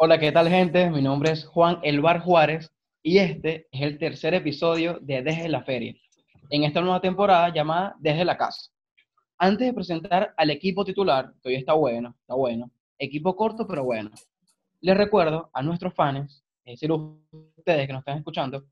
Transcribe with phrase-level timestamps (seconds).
[0.00, 0.88] Hola, ¿qué tal gente?
[0.90, 5.64] Mi nombre es Juan Elbar Juárez y este es el tercer episodio de Desde la
[5.64, 5.92] Feria,
[6.50, 8.70] en esta nueva temporada llamada Desde la Casa.
[9.38, 13.82] Antes de presentar al equipo titular, que hoy está bueno, está bueno, equipo corto pero
[13.82, 14.12] bueno,
[14.80, 18.66] les recuerdo a nuestros fans, es decir, ustedes que nos están escuchando,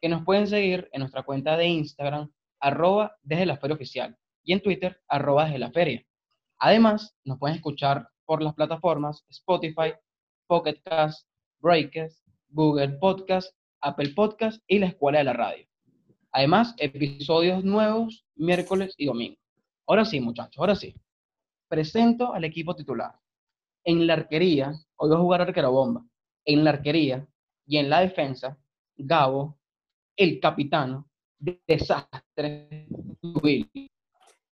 [0.00, 2.28] que nos pueden seguir en nuestra cuenta de Instagram,
[2.62, 6.06] arroba desde la feria oficial, y en Twitter, arroba desde la feria.
[6.58, 9.92] Además, nos pueden escuchar por las plataformas Spotify,
[10.46, 15.66] Pocket Cast, Breakers, Google Podcast, Apple Podcast y la Escuela de la Radio.
[16.30, 19.36] Además, episodios nuevos miércoles y domingo.
[19.86, 20.94] Ahora sí, muchachos, ahora sí.
[21.68, 23.18] Presento al equipo titular.
[23.84, 26.06] En la arquería, hoy voy a jugar arquero bomba.
[26.44, 27.26] En la arquería
[27.66, 28.56] y en la defensa,
[28.96, 29.58] Gabo,
[30.16, 31.10] el capitano,
[31.42, 32.86] desastre,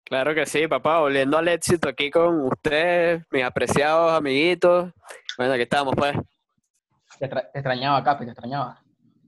[0.03, 4.91] Claro que sí, papá, volviendo al éxito aquí con ustedes, mis apreciados amiguitos.
[5.37, 6.17] Bueno, aquí estamos, pues.
[7.17, 8.81] Te, extrañaba, Capi, te extrañaba.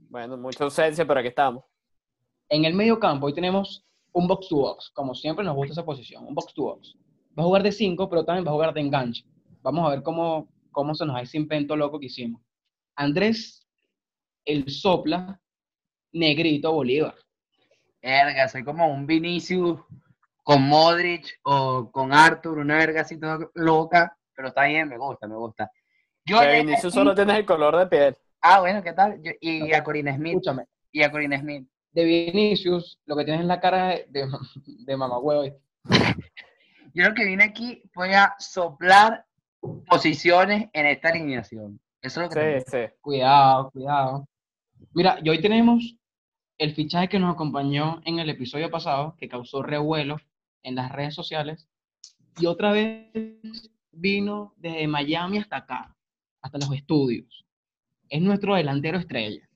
[0.09, 1.63] Bueno, mucha ausencia, pero aquí estamos.
[2.49, 5.85] En el medio campo hoy tenemos un box to box, como siempre nos gusta esa
[5.85, 6.95] posición, un box to box.
[7.37, 9.23] Va a jugar de 5, pero también va a jugar de enganche.
[9.61, 12.41] Vamos a ver cómo, cómo se nos da ese invento loco que hicimos.
[12.95, 13.65] Andrés,
[14.43, 15.39] el sopla,
[16.11, 17.15] negrito Bolívar.
[18.03, 19.79] Verga, soy como un Vinicius
[20.43, 25.25] con Modric o con Arthur, una verga así toda loca, pero está bien, me gusta,
[25.25, 25.71] me gusta.
[26.25, 28.17] Yo de Vinicius solo tienes el color de piel.
[28.41, 29.21] Ah, bueno, ¿qué tal?
[29.39, 30.33] y a Corina Smith.
[30.33, 30.65] Escúchame.
[30.91, 31.65] Y a Corina Smith.
[31.91, 34.27] De Vinicius, lo que tienes en la cara de,
[34.65, 35.43] de, mamagüevo.
[36.93, 39.25] Yo lo que vine aquí fue a soplar
[39.87, 41.79] posiciones en esta alineación.
[42.01, 42.93] Eso es lo que sí, sí.
[42.99, 44.27] Cuidado, cuidado.
[44.93, 45.95] Mira, y hoy tenemos
[46.57, 50.17] el fichaje que nos acompañó en el episodio pasado, que causó revuelo
[50.63, 51.67] en las redes sociales,
[52.39, 53.11] y otra vez
[53.91, 55.95] vino desde Miami hasta acá,
[56.41, 57.45] hasta los estudios.
[58.09, 59.47] Es nuestro delantero estrella.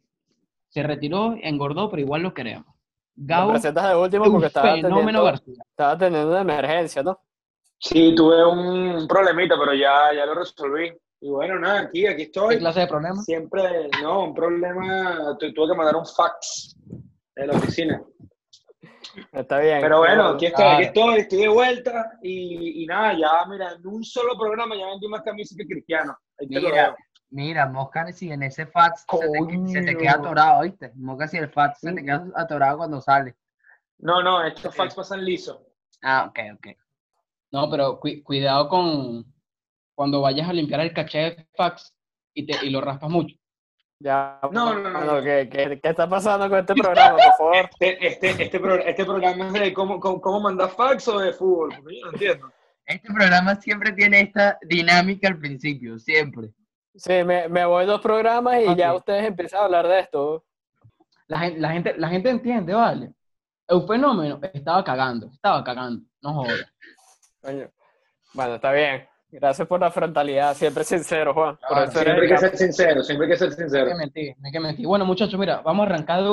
[0.69, 2.75] Se retiró, engordó, pero igual lo queremos.
[3.15, 7.19] Gabo, presentas de último porque estaba teniendo, estaba teniendo una emergencia, ¿no?
[7.79, 10.91] Sí, tuve un problemita, pero ya, ya lo resolví.
[11.19, 12.55] Y bueno, nada, aquí, aquí estoy.
[12.55, 13.15] ¿Qué clase de problema?
[13.23, 16.75] Siempre, no, un problema, tuve que mandar un fax
[17.35, 18.03] de la oficina.
[19.31, 19.81] Está bien.
[19.81, 23.87] Pero bueno, aquí estoy, aquí estoy, estoy de vuelta y, y, nada, ya, mira, en
[23.87, 26.15] un solo programa ya vendí más camisas que Cristiano.
[26.39, 26.95] Ahí te mira,
[27.31, 29.05] mira, Mosca, si en ese fax
[29.71, 30.91] se te, queda atorado, ¿oíste?
[30.95, 33.35] Mosca, si el fax se te queda atorado cuando sale.
[33.97, 35.65] No, no, estos fax pasan liso.
[36.03, 36.67] Ah, ok, ok.
[37.51, 39.25] No, pero cuidado con
[39.97, 41.91] cuando vayas a limpiar el caché de fax
[42.35, 43.35] y, te, y lo raspas mucho.
[43.99, 45.23] Ya, no, no, no.
[45.23, 47.55] ¿qué, qué, qué, está pasando con este programa, por favor?
[47.79, 51.33] Este, este, este, pro, este programa es de cómo, cómo, cómo mandar fax o de
[51.33, 52.53] fútbol, porque yo no entiendo.
[52.85, 56.49] Este programa siempre tiene esta dinámica al principio, siempre.
[56.93, 60.45] Sí, me, me voy dos programas y ya ustedes empiezan a hablar de esto.
[61.25, 63.13] La gente, la gente, la gente entiende, ¿vale?
[63.67, 66.71] El fenómeno estaba cagando, estaba cagando, no jodas.
[68.33, 69.07] Bueno, está bien.
[69.29, 71.57] Gracias por la frontalidad, siempre sincero, Juan.
[71.91, 73.95] siempre hay que ser sincero, siempre hay que ser sincero.
[73.97, 74.87] Mentir, hay que mentir.
[74.87, 76.23] Bueno, muchachos, mira, vamos a arrancar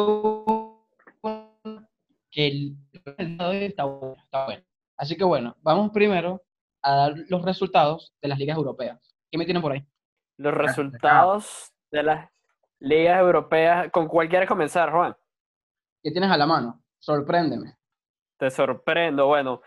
[2.30, 2.76] que el
[3.18, 4.62] está bueno, está bueno.
[4.96, 6.42] Así que bueno, vamos primero
[6.82, 9.00] a dar los resultados de las ligas europeas.
[9.30, 9.84] ¿Qué me tienen por ahí?
[10.36, 12.30] Los resultados de las
[12.78, 13.90] ligas europeas.
[13.90, 15.16] ¿Con cuál quieres comenzar, Juan?
[16.02, 16.82] ¿Qué tienes a la mano?
[16.98, 17.76] Sorpréndeme.
[18.38, 19.26] Te sorprendo.
[19.26, 19.62] Bueno,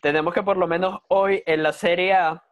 [0.00, 2.44] tenemos que por lo menos hoy en la Serie A,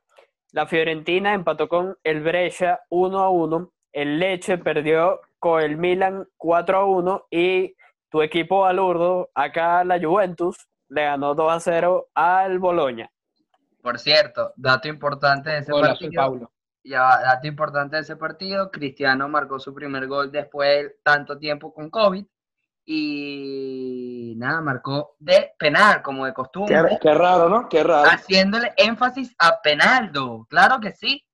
[0.52, 6.26] la Fiorentina empató con el Brescia 1 a 1, el Leche perdió con el Milan
[6.36, 7.74] 4 a 1 y
[8.10, 13.10] tu equipo alurdo, acá la Juventus, le ganó 2 a 0 al Boloña.
[13.82, 16.50] Por cierto, dato importante de ese partido.
[16.82, 21.72] Ya, dato importante de ese partido, Cristiano marcó su primer gol después de tanto tiempo
[21.72, 22.24] con COVID
[22.84, 26.98] y nada, marcó de penal, como de costumbre.
[27.00, 27.68] Qué, raro, ¿no?
[27.68, 28.08] Qué raro.
[28.10, 31.24] Haciéndole énfasis a Penaldo, claro que sí.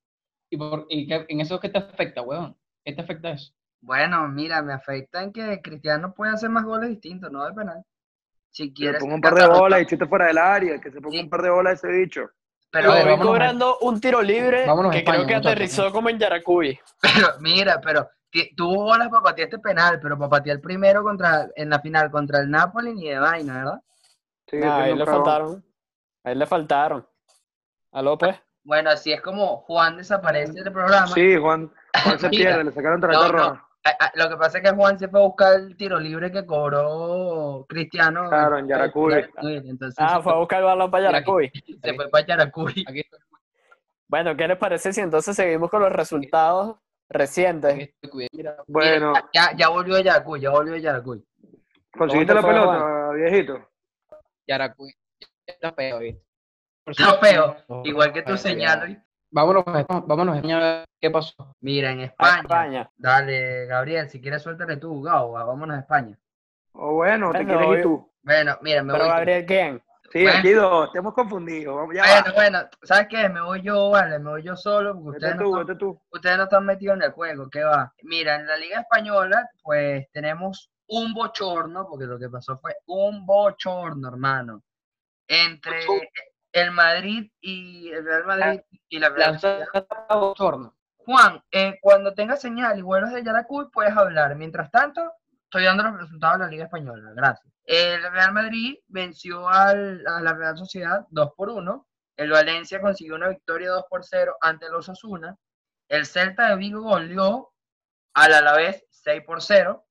[0.51, 2.57] ¿Y, por, y en eso qué te afecta, weón?
[2.85, 3.53] ¿Qué te afecta eso?
[3.81, 7.85] Bueno, mira, me afecta en que Cristiano puede hacer más goles distintos, no de penal.
[8.51, 8.97] Si quieres.
[8.97, 11.31] Que ponga un par de bolas y chiste fuera del área, que se ponga un
[11.31, 12.31] par de bolas ese bicho.
[12.71, 16.79] Pero voy cobrando un tiro libre que creo que aterrizó como en Yaracuy.
[17.01, 18.09] Pero mira, pero
[18.57, 22.11] tuvo bolas para patear este penal, pero para patear el primero contra, en la final
[22.11, 23.83] contra el Napoli ni de vaina, ¿verdad?
[24.47, 25.65] Sí, a él le faltaron.
[26.25, 27.07] A él le faltaron.
[27.93, 28.37] A López.
[28.63, 31.07] Bueno, así es como Juan desaparece del programa.
[31.07, 31.73] Sí, Juan,
[32.05, 33.69] Juan se pierde, le sacaron tarjeta roja.
[34.15, 37.65] lo que pasa es que Juan se fue a buscar el tiro libre que cobró
[37.69, 38.29] Cristiano.
[38.29, 39.25] Claro, en Yaracuy.
[39.99, 41.51] ah, fue a buscar el balón para Yaracuy.
[41.83, 42.85] Se fue para Yaracuy.
[44.09, 46.77] Bueno, ¿qué les parece si entonces seguimos con los resultados
[47.09, 47.95] recientes?
[48.67, 49.13] Bueno.
[49.33, 51.25] ya, ya volvió Yaracuy, ya volvió Yaracuy.
[51.97, 53.71] ¿Conseguiste la pelota, viejito?
[54.47, 54.93] Yaracuy.
[55.47, 56.23] Está feo, ¿viste?
[56.87, 57.57] Está feo.
[57.85, 59.65] Igual que tu señal, Vámonos,
[60.07, 60.41] vámonos,
[61.01, 61.35] ¿qué pasó?
[61.61, 62.91] Mira, en España.
[62.97, 66.19] Dale, Gabriel, si quieres suéltale tú, Gao, vámonos a España.
[66.73, 68.11] O oh, bueno, te quieres ir tú.
[68.23, 69.83] Bueno, mira, me Pero Gabriel, ¿quién?
[70.13, 71.75] Sí, aquí dos, estamos confundidos.
[71.87, 73.29] bueno, bueno, ¿sabes qué?
[73.29, 75.79] Me voy yo, vale, me voy yo solo, porque ustedes, no están,
[76.11, 77.93] ustedes no están metidos en el juego, ¿qué va?
[78.03, 83.27] Mira, en la Liga Española, pues tenemos un bochorno, porque lo que pasó fue un
[83.27, 84.63] bochorno, hermano,
[85.27, 85.81] entre
[86.53, 89.39] el Madrid y el Real Madrid y la Real
[91.07, 94.35] Juan, eh, cuando tengas señal y vuelvas de Yaracuy, puedes hablar.
[94.35, 95.13] Mientras tanto,
[95.47, 97.13] estoy dando los resultados de la Liga Española.
[97.15, 97.53] Gracias.
[97.65, 101.87] El Real Madrid venció al, a la Real Sociedad 2 por 1.
[102.17, 105.37] El Valencia consiguió una victoria 2 por 0 ante los Osasuna.
[105.89, 107.53] El Celta de Vigo goleó
[108.15, 109.85] al Alavés 6 por 0.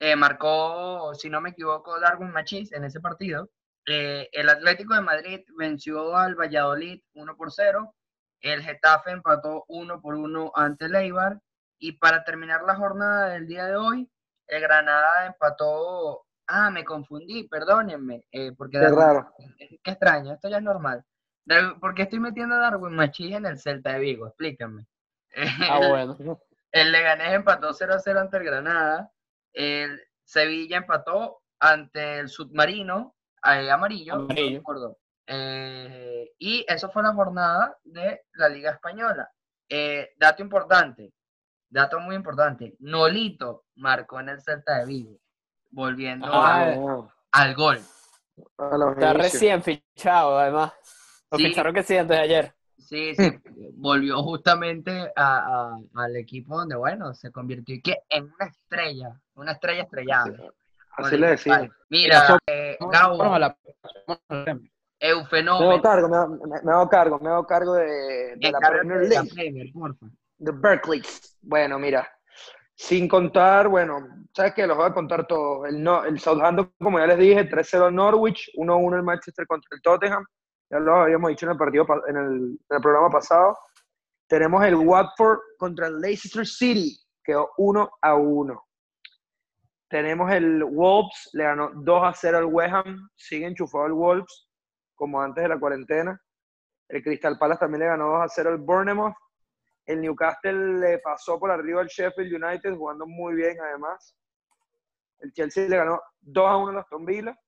[0.00, 3.50] Eh, marcó, si no me equivoco, Darwin Machís en ese partido.
[3.86, 7.94] Eh, el Atlético de Madrid venció al Valladolid 1 por 0.
[8.40, 11.40] El Getafe empató 1 por 1 ante el Eibar.
[11.78, 14.08] Y para terminar la jornada del día de hoy,
[14.56, 16.26] el Granada empató.
[16.46, 18.26] Ah, me confundí, perdónenme.
[18.30, 19.32] Eh, porque Qué raro.
[19.58, 21.04] Qué extraño, esto ya es normal.
[21.80, 24.26] ¿Por qué estoy metiendo a Darwin Machís en el Celta de Vigo?
[24.26, 24.86] Explíquenme.
[25.70, 26.16] Ah, bueno.
[26.70, 29.10] El Leganés empató 0 a 0 ante el Granada.
[29.52, 33.14] El Sevilla empató ante el Submarino
[33.44, 34.26] eh, amarillo.
[35.26, 39.30] Eh, y eso fue la jornada de la Liga Española.
[39.68, 41.12] Eh, dato importante,
[41.72, 42.76] dato muy importante.
[42.80, 45.18] Nolito marcó en el Celta de Vigo,
[45.70, 47.80] volviendo ah, al gol.
[48.36, 50.72] Está recién fichado, además.
[51.30, 52.54] Lo ficharon que sí antes de ayer.
[52.78, 53.38] Sí, sí,
[53.74, 57.80] volvió justamente al equipo donde, bueno, se convirtió
[58.10, 60.32] en una estrella, una estrella estrellada.
[60.98, 61.70] Así le decía.
[61.88, 63.16] Mira, eh, Gabo,
[65.00, 65.68] Eufenómeno.
[65.68, 66.16] Me hago cargo, me,
[66.72, 69.72] hago cargo, me hago cargo de, de la Premier League.
[70.42, 71.00] De Berkeley.
[71.40, 72.08] Bueno, mira,
[72.74, 74.00] sin contar, bueno,
[74.34, 74.66] ¿sabes qué?
[74.66, 75.68] Los voy a contar todos.
[75.68, 79.82] El, no, el Southampton, como ya les dije, 3-0 Norwich, 1-1 el Manchester contra el
[79.82, 80.24] Tottenham.
[80.68, 83.56] Ya lo habíamos dicho en el partido, en el, en el programa pasado.
[84.26, 88.64] Tenemos el Watford contra el Leicester City, quedó 1 a 1.
[89.88, 94.48] Tenemos el Wolves, le ganó 2 a 0 al West Ham, sigue enchufado el Wolves,
[94.96, 96.20] como antes de la cuarentena.
[96.88, 99.14] El Crystal Palace también le ganó 2 a 0 al Bournemouth.
[99.86, 104.14] El Newcastle le pasó por arriba al Sheffield United, jugando muy bien además.
[105.18, 107.38] El Chelsea le ganó 2 a 1 al Aston Villa.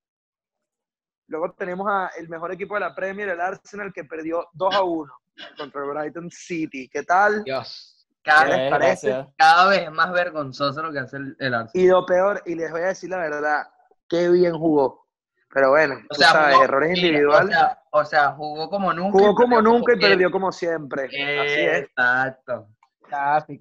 [1.28, 4.82] Luego tenemos a el mejor equipo de la Premier, el Arsenal, que perdió 2 a
[4.82, 5.12] 1
[5.56, 6.88] contra el Brighton City.
[6.88, 7.44] ¿Qué tal?
[7.44, 7.90] Dios.
[8.22, 11.70] Cada vez parece cada vez más vergonzoso lo que hace el, Arsenal.
[11.74, 13.64] Y lo peor, y les voy a decir la verdad,
[14.08, 15.03] qué bien jugó.
[15.54, 17.56] Pero bueno, o sea, sabes, errores individuales.
[17.92, 19.16] O sea, jugó como nunca.
[19.16, 21.04] Jugó como nunca y perdió como siempre.
[21.04, 21.82] Así es.
[21.82, 22.68] Exacto.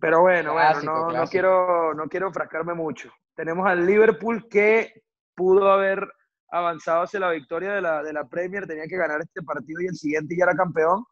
[0.01, 3.11] Pero bueno, bueno, no, no, quiero, no quiero fracasarme mucho.
[3.35, 5.03] Tenemos al Liverpool que
[5.35, 6.07] pudo haber
[6.49, 9.87] avanzado hacia la victoria de la, de la Premier, tenía que ganar este partido y
[9.87, 11.05] el siguiente ya era campeón,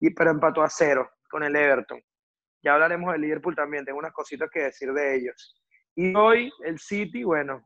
[0.00, 2.00] y, pero empató a cero con el Everton.
[2.62, 5.60] Ya hablaremos del Liverpool también, tengo unas cositas que decir de ellos.
[5.96, 7.62] Y hoy el City, bueno,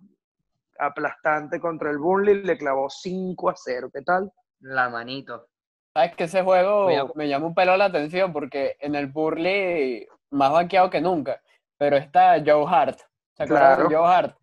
[0.79, 3.91] aplastante contra el Burnley, le clavó 5 a 0.
[3.93, 4.33] ¿Qué tal?
[4.61, 5.49] La manito.
[5.95, 10.53] Sabes que ese juego me llama un pelo la atención porque en el Burnley más
[10.53, 11.43] banqueado que nunca,
[11.77, 12.99] pero está Joe Hart.
[13.35, 14.37] ¿Se acuerdan de Joe Hart?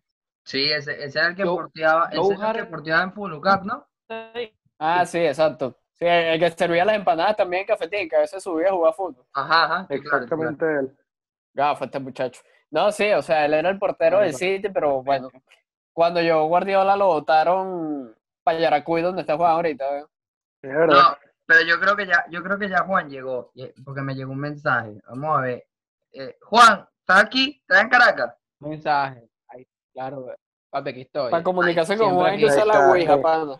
[0.44, 3.86] Sí, ese, ese era el que porteaba, ese era el que porteaba en Pulucat, ¿no?
[4.78, 5.76] Ah, sí, exacto.
[5.94, 8.94] Sí, el que servía las empanadas también en cafetín, que a veces subía a jugar
[8.94, 9.24] fútbol.
[9.32, 9.86] Ajá, ajá.
[9.88, 10.96] Exactamente él.
[11.54, 12.42] fue este muchacho.
[12.70, 15.30] No, sí, o sea, él era el portero del City, pero bueno,
[15.96, 19.84] cuando yo Guardiola lo votaron para Yaracuy, donde está Juan ahorita.
[19.96, 20.06] Es
[20.60, 20.94] verdad.
[20.94, 23.50] No, pero yo creo que ya, yo creo que ya Juan llegó,
[23.82, 25.00] porque me llegó un mensaje.
[25.08, 25.66] Vamos a ver.
[26.12, 27.58] Eh, Juan, ¿estás aquí?
[27.62, 28.34] ¿Estás en Caracas?
[28.58, 29.26] Mensaje.
[29.48, 30.34] Ahí, claro,
[30.68, 31.30] papi, aquí estoy.
[31.30, 33.58] Para comunicarse con Juan hay que usar la Ouija, pana.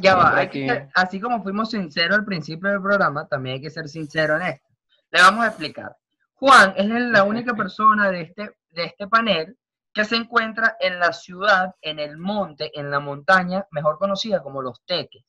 [0.00, 0.48] Ya va,
[0.94, 4.68] así como fuimos sinceros al principio del programa, también hay que ser sincero en esto.
[5.10, 5.94] Le vamos a explicar.
[6.36, 9.58] Juan es la única persona de este, de este panel
[9.96, 14.60] que se encuentra en la ciudad, en el monte, en la montaña, mejor conocida como
[14.60, 15.24] Los Teques.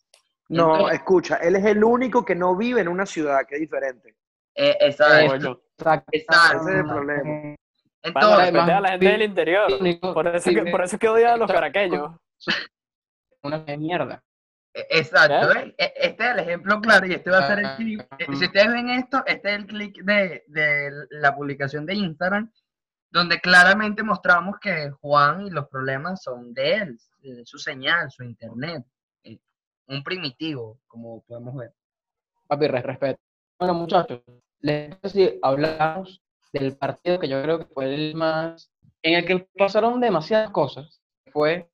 [0.50, 4.18] No, escucha, él es el único que no vive en una ciudad, que es diferente.
[4.54, 5.64] Eh, exacto.
[6.12, 7.56] Ese es el problema.
[8.04, 9.72] Entonces, a la gente del interior.
[10.02, 12.18] Por eso, que, por eso que odian a los caraqueños.
[13.44, 14.22] Una mierda.
[14.74, 15.76] E, exacto, ¿eh?
[15.78, 18.02] Este es el ejemplo claro y este va a ser el ah, clip.
[18.20, 22.52] Eh, si ustedes ven esto, este es el clic de, de la publicación de Instagram,
[23.10, 28.24] donde claramente mostramos que Juan y los problemas son de él, de su señal, su
[28.24, 28.84] internet.
[29.24, 29.38] Eh,
[29.88, 31.74] un primitivo, como podemos ver.
[32.48, 33.20] Papi, respeto.
[33.60, 34.22] Bueno, muchachos,
[34.60, 36.22] les si hablamos
[36.54, 38.72] del partido que yo creo que fue el más,
[39.02, 41.02] en el que pasaron demasiadas cosas.
[41.32, 41.70] Fue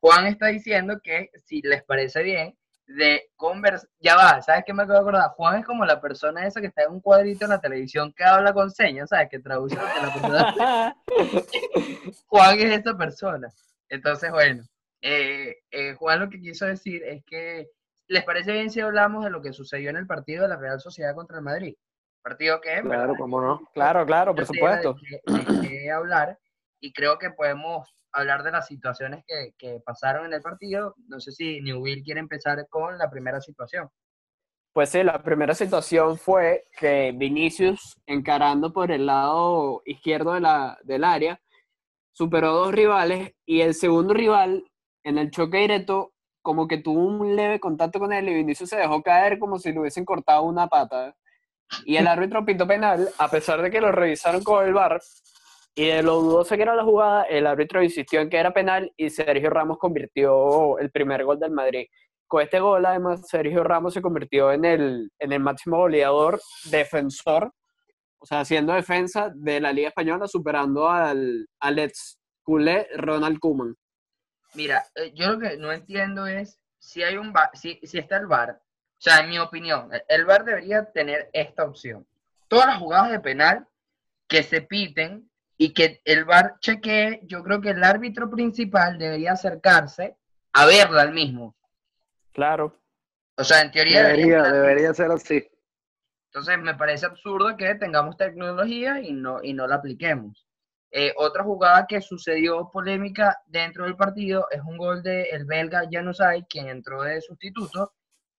[0.00, 2.56] Juan está diciendo que si les parece bien,
[2.96, 5.30] de conversar, ya va, ¿sabes qué me acabo de acordar?
[5.30, 8.24] Juan es como la persona esa que está en un cuadrito en la televisión que
[8.24, 9.28] habla con señas, ¿sabes?
[9.30, 10.96] Que traduce lo que la persona...
[12.26, 13.48] Juan es esa persona.
[13.88, 14.64] Entonces, bueno,
[15.02, 17.68] eh, eh, Juan lo que quiso decir es que
[18.08, 20.80] les parece bien si hablamos de lo que sucedió en el partido de la Real
[20.80, 21.74] Sociedad contra el Madrid.
[22.22, 24.96] Partido que, claro, cómo no, claro, claro, por supuesto.
[25.26, 26.38] De, hablar
[26.80, 30.94] y creo que podemos hablar de las situaciones que, que, pasaron en el partido.
[31.08, 33.88] No sé si Newville quiere empezar con la primera situación.
[34.72, 40.78] Pues sí, la primera situación fue que Vinicius, encarando por el lado izquierdo de la,
[40.84, 41.40] del área,
[42.12, 44.64] superó dos rivales y el segundo rival,
[45.02, 46.12] en el choque directo,
[46.42, 49.72] como que tuvo un leve contacto con él y Vinicius se dejó caer como si
[49.72, 51.16] le hubiesen cortado una pata.
[51.84, 55.00] Y el árbitro pintó penal, a pesar de que lo revisaron con el VAR,
[55.74, 58.92] y de lo dudoso que era la jugada, el árbitro insistió en que era penal
[58.96, 61.86] y Sergio Ramos convirtió el primer gol del Madrid.
[62.26, 67.52] Con este gol, además, Sergio Ramos se convirtió en el, en el máximo goleador defensor,
[68.18, 73.74] o sea, haciendo defensa de la Liga Española, superando al, al ex culé Ronald Koeman.
[74.54, 78.26] Mira, eh, yo lo que no entiendo es si hay un si, si está el
[78.26, 82.06] VAR, o sea, en mi opinión, el VAR debería tener esta opción.
[82.48, 83.66] Todas las jugadas de penal
[84.28, 85.29] que se piten
[85.62, 90.16] y que el VAR chequee, yo creo que el árbitro principal debería acercarse
[90.54, 91.54] a verla al mismo.
[92.32, 92.80] Claro.
[93.36, 95.46] O sea, en teoría debería, debería, ser así.
[96.28, 100.46] Entonces me parece absurdo que tengamos tecnología y no, y no la apliquemos.
[100.92, 105.82] Eh, otra jugada que sucedió polémica dentro del partido es un gol del el belga
[105.92, 107.92] Januzaj, quien entró de sustituto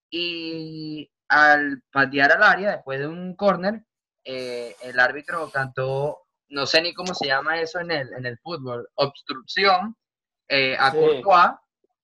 [0.09, 3.83] y al patear al área después de un córner,
[4.23, 6.20] eh, el árbitro cantó
[6.51, 9.95] no sé ni cómo se llama eso en el, en el fútbol, obstrucción
[10.47, 11.51] eh, a Courtois,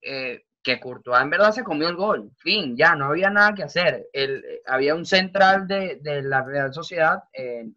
[0.01, 2.31] eh, que Courtois en verdad se comió el gol.
[2.37, 4.07] Fin, ya no había nada que hacer.
[4.11, 7.23] El, eh, había un central de, de la Real Sociedad,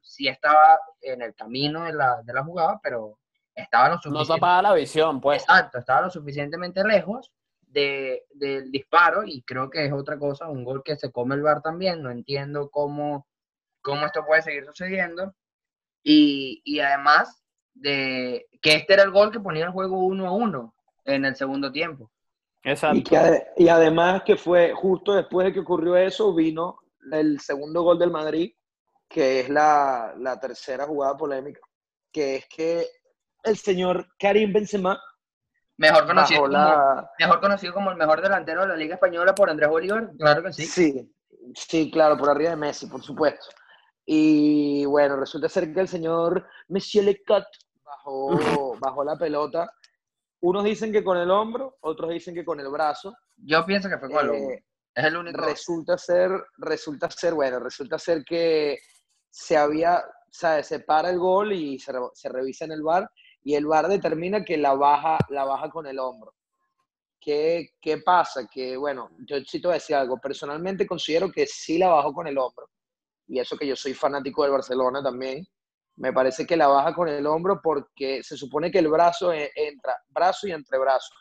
[0.00, 3.18] sí estaba en el camino de la, de la jugada, pero
[3.54, 4.46] estaba lo suficientemente...
[4.46, 5.42] No la visión, pues.
[5.42, 10.64] Exacto, estaba lo suficientemente lejos de, del disparo y creo que es otra cosa, un
[10.64, 12.02] gol que se come el bar también.
[12.02, 13.26] No entiendo cómo,
[13.82, 15.34] cómo esto puede seguir sucediendo.
[16.02, 17.42] Y, además
[17.74, 21.36] de que este era el gol que ponía el juego uno a uno en el
[21.36, 22.10] segundo tiempo.
[22.62, 23.10] Exacto.
[23.56, 26.78] Y, además que fue justo después de que ocurrió eso, vino
[27.12, 28.52] el segundo gol del Madrid,
[29.08, 31.60] que es la, tercera jugada polémica,
[32.12, 32.86] que es que
[33.42, 35.00] el señor Karim Benzema
[35.80, 39.70] Mejor conocido, como, mejor conocido como el mejor delantero de la Liga Española por Andrés
[39.70, 40.66] Bolívar, claro que sí.
[40.66, 41.10] Sí,
[41.54, 43.46] sí, claro, por arriba de Messi, por supuesto.
[44.12, 47.44] Y bueno, resulta ser que el señor Monsieur Lecoq
[47.84, 48.30] bajó,
[48.80, 49.72] bajó la pelota.
[50.40, 53.14] Unos dicen que con el hombro, otros dicen que con el brazo.
[53.36, 54.50] Yo pienso que fue con el hombro.
[54.50, 54.64] Eh,
[54.96, 55.40] es el único.
[55.40, 58.80] Resulta ser, resulta ser, bueno, resulta ser que
[59.28, 60.66] se había, ¿sabes?
[60.66, 63.08] Se para el gol y se, se revisa en el bar
[63.44, 66.34] y el bar determina que la baja, la baja con el hombro.
[67.20, 68.48] ¿Qué, ¿Qué pasa?
[68.52, 70.18] Que, bueno, yo sí te voy a decir algo.
[70.18, 72.68] Personalmente considero que sí la bajó con el hombro
[73.30, 75.46] y eso que yo soy fanático del Barcelona también,
[75.96, 79.52] me parece que la baja con el hombro porque se supone que el brazo e,
[79.54, 81.14] entra, brazo y entrebrazo,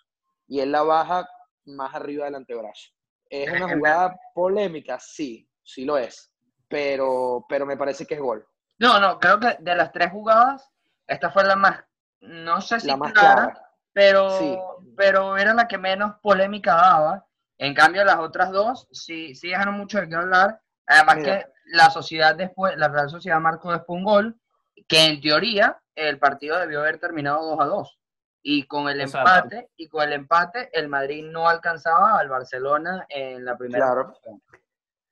[0.47, 1.29] y él la baja
[1.65, 2.89] más arriba del antebrazo.
[3.29, 4.99] ¿Es una jugada polémica?
[4.99, 6.31] Sí, sí lo es,
[6.67, 8.43] pero, pero me parece que es gol.
[8.79, 10.67] No, no, creo que de las tres jugadas,
[11.05, 11.83] esta fue la más,
[12.21, 13.53] no sé si la más clara,
[13.93, 17.25] pero, pero era la que menos polémica daba.
[17.59, 20.59] En cambio, las otras dos sí, sí dejaron mucho de qué hablar.
[20.89, 24.39] Además que la sociedad después, la Real Sociedad marcó después un gol,
[24.87, 27.99] que en teoría el partido debió haber terminado 2 a 2.
[28.41, 33.45] Y con el empate, y con el empate, el Madrid no alcanzaba al Barcelona en
[33.45, 34.17] la primera claro.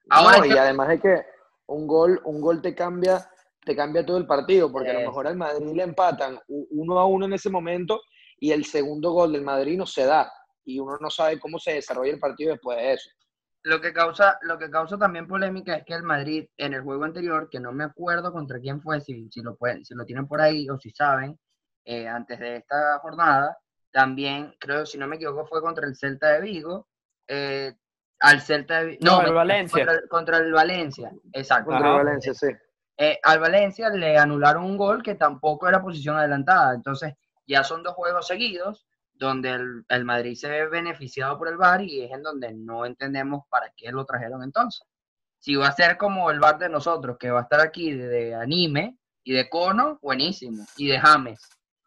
[0.09, 1.25] Ahora y además es que
[1.67, 3.29] un gol, un gol te cambia,
[3.63, 7.05] te cambia todo el partido, porque a lo mejor al Madrid le empatan uno a
[7.05, 8.01] uno en ese momento
[8.39, 10.31] y el segundo gol del Madrid no se da.
[10.63, 13.09] Y uno no sabe cómo se desarrolla el partido después de eso.
[13.67, 17.03] Lo que causa, lo que causa también polémica es que el Madrid en el juego
[17.03, 20.25] anterior, que no me acuerdo contra quién fue, si, si lo pueden, si lo tienen
[20.25, 21.37] por ahí o si saben,
[21.83, 23.57] eh, antes de esta jornada,
[23.91, 26.87] también creo, si no me equivoco, fue contra el Celta de Vigo.
[27.27, 27.73] Eh,
[28.21, 28.99] al Celta de Vigo.
[29.01, 29.85] No, el Valencia.
[30.09, 31.71] Contra, el Valencia, exacto.
[31.71, 32.47] Contra el Valencia, sí.
[32.97, 36.73] Eh, al Valencia le anularon un gol que tampoco era posición adelantada.
[36.73, 38.86] Entonces, ya son dos juegos seguidos
[39.17, 43.43] donde el, Madrid se ve beneficiado por el VAR y es en donde no entendemos
[43.49, 44.85] para qué lo trajeron entonces.
[45.39, 48.35] Si va a ser como el VAR de nosotros, que va a estar aquí de,
[48.35, 51.39] anime y de cono, buenísimo, y de James.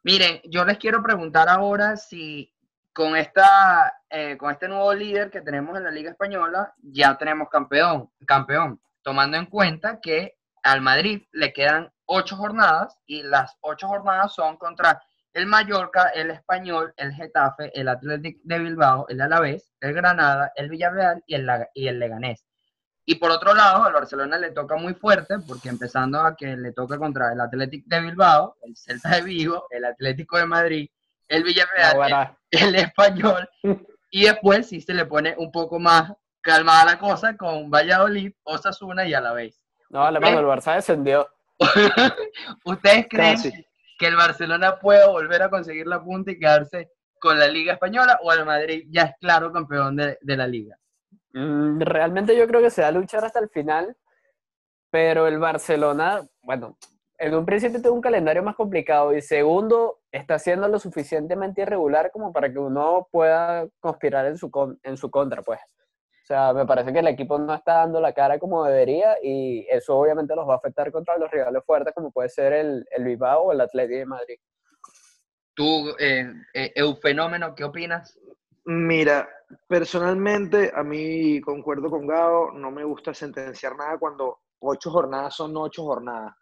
[0.02, 2.52] Miren, yo les quiero preguntar ahora si
[2.92, 7.48] con, esta, eh, con este nuevo líder que tenemos en la Liga Española, ya tenemos
[7.48, 13.88] campeón, campeón, tomando en cuenta que al Madrid le quedan ocho jornadas y las ocho
[13.88, 19.72] jornadas son contra el Mallorca, el Español, el Getafe, el Athletic de Bilbao, el Alavés,
[19.80, 22.44] el Granada, el Villarreal y el, y el Leganés.
[23.04, 26.72] Y por otro lado, al Barcelona le toca muy fuerte, porque empezando a que le
[26.72, 30.90] toca contra el Athletic de Bilbao, el Celta de Vigo, el Atlético de Madrid,
[31.28, 33.48] el Villarreal, el, Español,
[34.10, 39.06] y después sí se le pone un poco más calmada la cosa con Valladolid, Osasuna
[39.06, 39.60] y Alavés.
[39.88, 41.28] No, alemán, el Barça descendió.
[42.64, 43.38] ¿Ustedes creen
[44.00, 46.90] que el Barcelona pueda volver a conseguir la punta y quedarse
[47.20, 50.78] con la Liga Española o el Madrid ya es claro campeón de, la Liga?
[51.34, 53.94] Mm, realmente yo creo que se va a luchar hasta el final,
[54.90, 56.78] pero el Barcelona, bueno,
[57.18, 62.10] en un principio tiene un calendario más complicado y segundo, está siendo lo suficientemente irregular
[62.10, 65.60] como para que uno pueda conspirar en su, en su contra, pues.
[66.30, 69.66] O sea, me parece que el equipo no está dando la cara como debería y
[69.68, 73.02] eso obviamente los va a afectar contra los rivales fuertes como puede ser el, el
[73.02, 74.36] Bilbao o el Atlético de Madrid.
[75.54, 78.16] ¿Tú, eh, eh, Eufenómeno, qué opinas?
[78.66, 79.28] Mira,
[79.66, 85.56] personalmente a mí concuerdo con Gao, no me gusta sentenciar nada cuando ocho jornadas son
[85.56, 86.32] ocho jornadas.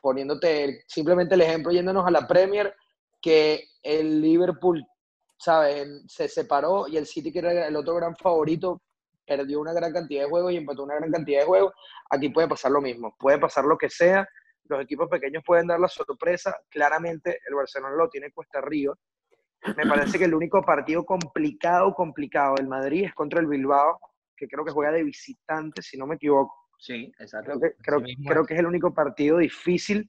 [0.00, 2.72] Poniéndote simplemente el ejemplo, yéndonos a la Premier,
[3.20, 4.86] que el Liverpool,
[5.36, 6.04] ¿sabes?
[6.06, 8.80] Se separó y el City, que era el otro gran favorito,
[9.26, 11.72] perdió una gran cantidad de juegos y empató una gran cantidad de juegos,
[12.10, 14.28] aquí puede pasar lo mismo, puede pasar lo que sea,
[14.64, 18.94] los equipos pequeños pueden dar la sorpresa, claramente el Barcelona lo tiene cuesta arriba,
[19.76, 23.98] me parece que el único partido complicado, complicado del Madrid es contra el Bilbao,
[24.36, 26.54] que creo que juega de visitante, si no me equivoco.
[26.78, 27.58] Sí, exacto.
[27.58, 30.06] Creo que, creo, creo que es el único partido difícil.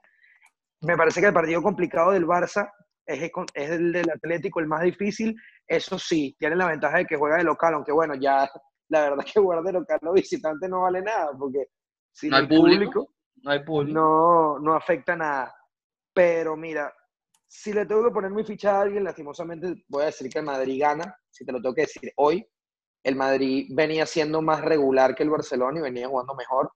[0.82, 2.70] Me parece que el partido complicado del Barça
[3.06, 5.36] es, es el del Atlético, el más difícil.
[5.66, 8.50] Eso sí, tiene la ventaja de que juega de local, aunque bueno, ya
[8.90, 11.68] la verdad que guardar local visitante no vale nada, porque
[12.12, 13.10] si no hay público,
[13.44, 14.00] no hay público.
[14.00, 15.54] No, no afecta nada.
[16.14, 16.94] Pero mira,
[17.48, 20.46] si le tengo que poner mi ficha a alguien, lastimosamente voy a decir que el
[20.46, 22.46] Madrid gana, si te lo tengo que decir hoy.
[23.04, 26.72] El Madrid venía siendo más regular que el Barcelona y venía jugando mejor.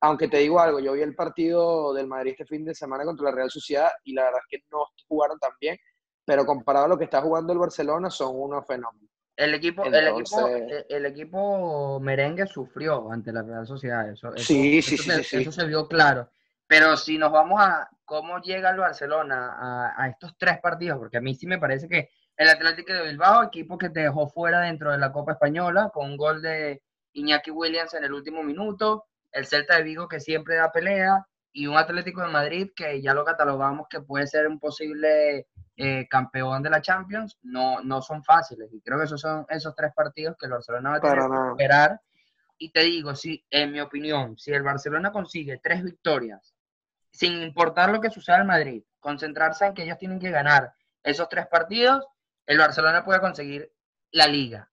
[0.00, 3.30] Aunque te digo algo, yo vi el partido del Madrid este fin de semana contra
[3.30, 5.76] la Real Sociedad y la verdad es que no jugaron tan bien,
[6.24, 9.10] pero comparado a lo que está jugando el Barcelona, son unos fenómenos.
[9.38, 10.48] El equipo, el, equipo,
[10.88, 14.10] el, equipo merengue sufrió ante la Real Sociedad.
[14.10, 16.28] Eso, sí, sí, sí, sí, Eso se vio claro.
[16.66, 21.18] Pero si nos vamos a cómo llega el Barcelona a, a, estos tres partidos, porque
[21.18, 24.62] a mí sí me parece que el Atlético de Bilbao, equipo que te dejó fuera
[24.62, 29.04] dentro de la Copa Española, con un gol de Iñaki Williams en el último minuto,
[29.30, 33.14] el Celta de Vigo que siempre da pelea, y un Atlético de Madrid que ya
[33.14, 35.46] lo catalogamos que puede ser un posible
[35.80, 38.68] eh, campeón de la Champions, no, no son fáciles.
[38.72, 41.50] Y creo que esos son esos tres partidos que el Barcelona va a tener que
[41.50, 42.00] esperar.
[42.58, 46.52] Y te digo, si, en mi opinión, si el Barcelona consigue tres victorias,
[47.12, 51.28] sin importar lo que suceda en Madrid, concentrarse en que ellos tienen que ganar esos
[51.28, 52.04] tres partidos,
[52.44, 53.70] el Barcelona puede conseguir
[54.10, 54.68] la liga.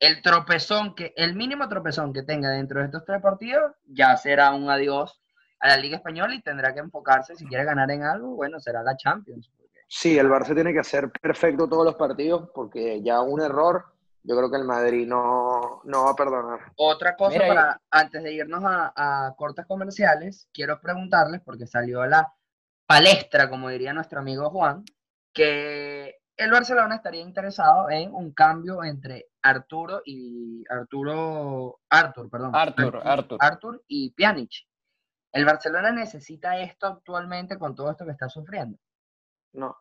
[0.00, 4.52] El tropezón que, el mínimo tropezón que tenga dentro de estos tres partidos, ya será
[4.52, 5.20] un adiós
[5.60, 8.82] a la Liga Española y tendrá que enfocarse, si quiere ganar en algo, bueno, será
[8.82, 9.50] la Champions.
[9.86, 13.84] Sí, el Barça tiene que hacer perfecto todos los partidos porque ya un error,
[14.22, 16.72] yo creo que el Madrid no, no va a perdonar.
[16.76, 22.08] Otra cosa, para, antes de irnos a, a cortes comerciales, quiero preguntarles, porque salió a
[22.08, 22.32] la
[22.86, 24.84] palestra, como diría nuestro amigo Juan,
[25.32, 32.54] que el Barcelona estaría interesado en un cambio entre Arturo y Arturo, Artur, perdón.
[32.54, 33.38] Artur, Artur.
[33.40, 34.66] Artur y Pjanic.
[35.32, 38.78] ¿El Barcelona necesita esto actualmente con todo esto que está sufriendo?
[39.56, 39.76] No.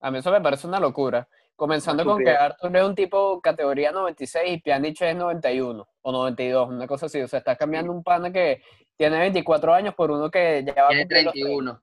[0.00, 1.28] A mí eso me parece una locura.
[1.54, 6.68] Comenzando con que Arthur es un tipo categoría 96 y Pjanic es 91 o 92,
[6.68, 7.20] una cosa así.
[7.22, 8.62] O sea, está cambiando un pana que
[8.94, 11.82] tiene 24 años por uno que ya va a 31.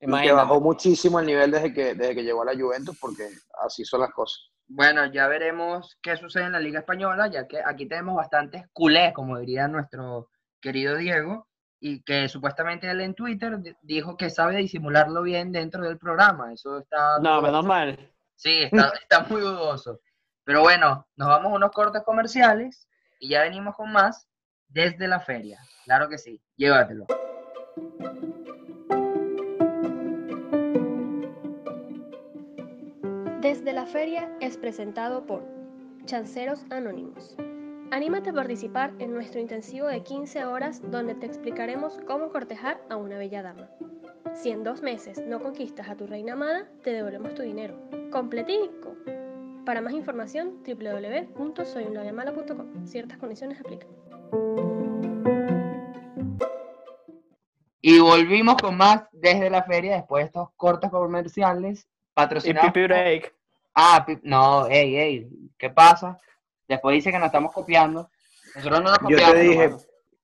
[0.00, 3.28] Que bajó muchísimo el nivel desde que, desde que llegó a la Juventus porque
[3.64, 4.50] así son las cosas.
[4.66, 9.12] Bueno, ya veremos qué sucede en la Liga Española, ya que aquí tenemos bastantes culés,
[9.12, 11.46] como diría nuestro querido Diego,
[11.86, 16.50] y que supuestamente él en Twitter dijo que sabe disimularlo bien dentro del programa.
[16.50, 17.18] Eso está...
[17.18, 18.10] No, menos mal.
[18.36, 20.00] Sí, está, está muy dudoso.
[20.44, 22.88] Pero bueno, nos vamos a unos cortes comerciales
[23.20, 24.26] y ya venimos con más
[24.66, 25.60] desde la feria.
[25.84, 27.04] Claro que sí, llévatelo.
[33.42, 35.44] Desde la feria es presentado por
[36.06, 37.36] Chanceros Anónimos.
[37.94, 42.96] Anímate a participar en nuestro intensivo de 15 horas donde te explicaremos cómo cortejar a
[42.96, 43.70] una bella dama.
[44.34, 47.78] Si en dos meses no conquistas a tu reina amada, te devolvemos tu dinero.
[48.10, 48.96] ¡Completico!
[49.64, 52.84] Para más información, www.soyunlabiamala.com.
[52.84, 53.88] Ciertas condiciones aplican.
[57.80, 62.70] Y volvimos con más desde la feria después de estos cortes comerciales patrocinados.
[62.70, 63.32] Y pipi break.
[63.72, 66.18] Ah, no, ey, ey, ¿qué pasa?
[66.68, 68.10] Después dice que nos estamos copiando.
[68.54, 69.26] Nosotros no nos copiamos.
[69.26, 69.70] Yo te dije,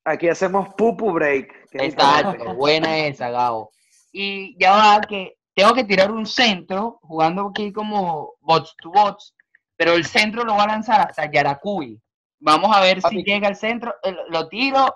[0.05, 1.69] aquí hacemos pupu break.
[1.73, 3.71] Exacto, buena esa, Gabo.
[4.13, 9.35] Y ya va que tengo que tirar un centro, jugando aquí como bots to bots,
[9.77, 12.01] pero el centro lo va a lanzar hasta Yaracuy.
[12.41, 14.95] Vamos a ver si llega al centro, eh, lo tiro,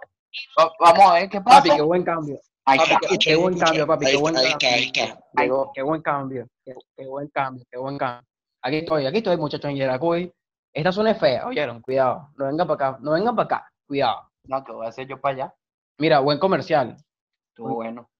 [0.78, 1.59] vamos a ver qué pasa.
[1.59, 2.40] Papi, qué buen cambio.
[3.20, 4.59] qué, buen cambio, papi, qué buen cambio.
[5.74, 6.72] Qué buen cambio, qué,
[7.07, 8.28] buen cambio, qué buen cambio.
[8.62, 10.33] Aquí estoy, aquí estoy, muchachos, en Yaracuy.
[10.74, 12.30] Esta zona es fea, oyeron, cuidado.
[12.37, 14.28] No vengan para acá, no vengan para acá, cuidado.
[14.42, 15.54] No, que voy a hacer yo para allá.
[15.98, 16.96] Mira, buen comercial.
[17.50, 18.10] Estuvo bueno.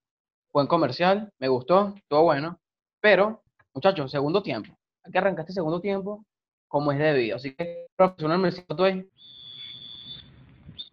[0.52, 2.60] Buen comercial, me gustó, estuvo bueno.
[3.00, 3.42] Pero,
[3.74, 4.72] muchachos, segundo tiempo.
[5.02, 6.24] Hay que arrancar este segundo tiempo
[6.68, 7.34] como es debido.
[7.34, 9.04] Así que, profesor, me siento ahí.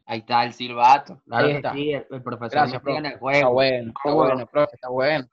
[0.07, 1.21] Ahí está el silbato.
[1.29, 1.73] ahí está.
[1.73, 3.07] el, profesor Gracias, profe.
[3.07, 3.37] el juego.
[3.37, 5.27] Está bueno, está bueno, profe, está bueno.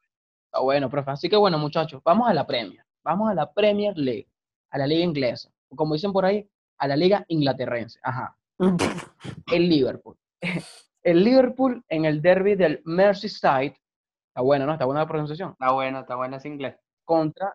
[0.44, 1.10] Está bueno, profe.
[1.10, 2.84] Así que bueno, muchachos, vamos a la Premier.
[3.02, 4.28] Vamos a la Premier League,
[4.70, 5.50] a la liga inglesa.
[5.74, 7.98] Como dicen por ahí, a la liga inglaterrense.
[8.02, 8.36] Ajá.
[9.52, 10.16] el Liverpool.
[11.00, 13.76] El Liverpool en el derby del Merseyside
[14.38, 14.72] Está bueno, ¿no?
[14.72, 15.50] Está buena la pronunciación.
[15.50, 16.76] Está bueno, está bueno ese inglés.
[17.04, 17.52] Contra,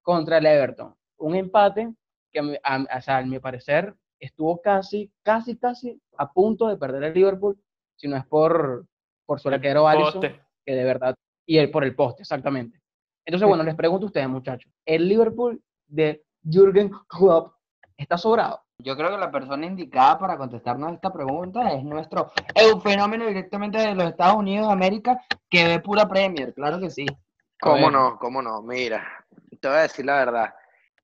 [0.00, 0.94] contra el Everton.
[1.18, 1.92] Un empate
[2.32, 7.62] que, a, a, mi parecer, estuvo casi, casi, casi a punto de perder el Liverpool,
[7.96, 8.86] si no es por,
[9.26, 12.80] por su arquero Alisson, que de verdad, y el, por el poste, exactamente.
[13.26, 17.54] Entonces, bueno, les pregunto a ustedes, muchachos, ¿el Liverpool de Jürgen Klopp
[17.96, 18.62] está sobrado?
[18.78, 22.32] Yo creo que la persona indicada para contestarnos esta pregunta es nuestro
[22.82, 27.06] fenómeno directamente de los Estados Unidos de América que ve pura Premier, claro que sí.
[27.60, 28.18] ¿Cómo no?
[28.18, 28.60] ¿Cómo no?
[28.60, 29.06] Mira,
[29.60, 30.54] te voy a decir la verdad.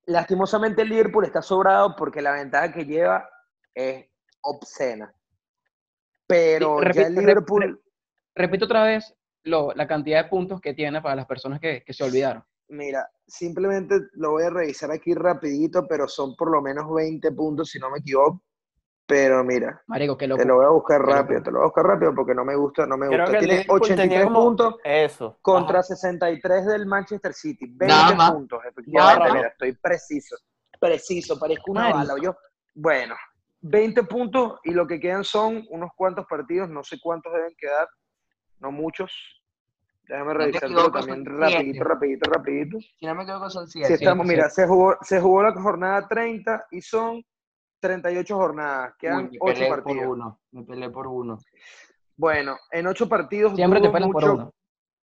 [0.07, 3.29] Lastimosamente el Liverpool está sobrado porque la ventaja que lleva
[3.73, 4.07] es
[4.41, 5.13] obscena.
[6.27, 7.81] Pero ya el Liverpool...
[8.35, 12.43] Repito otra vez la cantidad de puntos que tiene para las personas que se olvidaron.
[12.69, 17.69] Mira, simplemente lo voy a revisar aquí rapidito, pero son por lo menos 20 puntos,
[17.69, 18.43] si no me equivoco.
[19.07, 21.83] Pero mira, Marico, qué te lo voy a buscar rápido, te lo voy a buscar
[21.83, 23.39] rápido porque no me gusta, no me gusta.
[23.39, 25.39] Tiene 83 puntos eso.
[25.41, 27.65] contra 63 del Manchester City.
[27.75, 30.35] 20 puntos, efectivamente, mira, estoy preciso,
[30.79, 32.13] preciso, parezco una bala.
[32.21, 32.35] Yo,
[32.75, 33.15] bueno,
[33.61, 37.87] 20 puntos y lo que quedan son unos cuantos partidos, no sé cuántos deben quedar,
[38.59, 39.38] no muchos,
[40.09, 42.79] Déjame revisarlo también rapidito, rapidito, rapidito.
[42.79, 43.93] Si no me equivoco son 7.
[43.93, 47.23] estamos, mira, se jugó, se jugó la jornada 30 y son
[47.79, 48.95] 38 jornadas.
[48.97, 49.83] Quedan 8 partidos.
[49.83, 50.39] Por uno.
[50.49, 51.37] Me peleé por uno.
[52.17, 54.53] Bueno, en 8 partidos Siempre te mucho, por uno.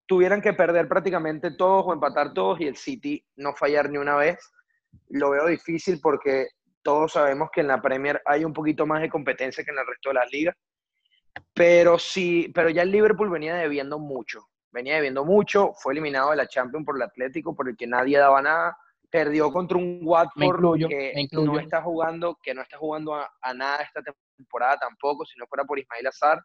[0.07, 4.15] tuvieran que perder prácticamente todos o empatar todos y el City no fallar ni una
[4.15, 4.39] vez.
[5.09, 6.47] Lo veo difícil porque
[6.81, 9.85] todos sabemos que en la Premier hay un poquito más de competencia que en el
[9.85, 10.55] resto de las ligas.
[11.53, 16.35] Pero sí, pero ya el Liverpool venía debiendo mucho venía debiendo mucho, fue eliminado de
[16.35, 18.77] la Champions por el Atlético, por el que nadie daba nada,
[19.09, 24.01] perdió contra un Watford que no está jugando, que no está jugando a, nada esta
[24.35, 26.43] temporada tampoco, si no fuera por Ismail Azar.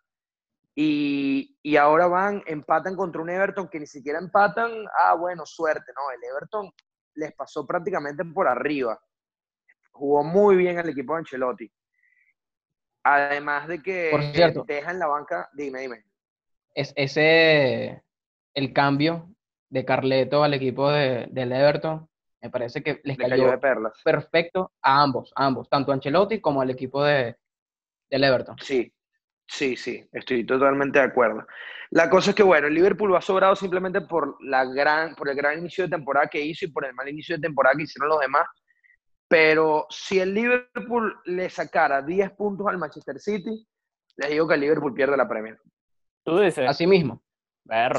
[0.77, 5.93] Y, y, ahora van, empatan contra un Everton que ni siquiera empatan, ah, bueno, suerte,
[5.97, 6.71] no, el Everton
[7.15, 8.99] les pasó prácticamente por arriba.
[9.91, 11.73] Jugó muy bien el equipo de Ancelotti.
[13.03, 16.05] Además de que por deja en la banca, dime, dime.
[16.73, 18.05] Es, ese,
[18.55, 19.31] el cambio
[19.69, 22.09] de Carleto al equipo de, del Everton,
[22.43, 24.01] me parece que les cayó, de perlas.
[24.03, 27.37] perfecto a ambos, ambos, tanto a Ancelotti como al equipo de,
[28.11, 28.57] del Everton.
[28.61, 28.93] Sí,
[29.47, 31.47] sí, sí, estoy totalmente de acuerdo.
[31.91, 35.37] La cosa es que, bueno, el Liverpool va sobrado simplemente por, la gran, por el
[35.37, 38.09] gran inicio de temporada que hizo y por el mal inicio de temporada que hicieron
[38.09, 38.47] los demás.
[39.29, 43.67] Pero si el Liverpool le sacara 10 puntos al Manchester City,
[44.17, 45.59] les digo que el Liverpool pierde la Premier.
[46.25, 46.69] Tú dices.
[46.69, 47.23] Así mismo.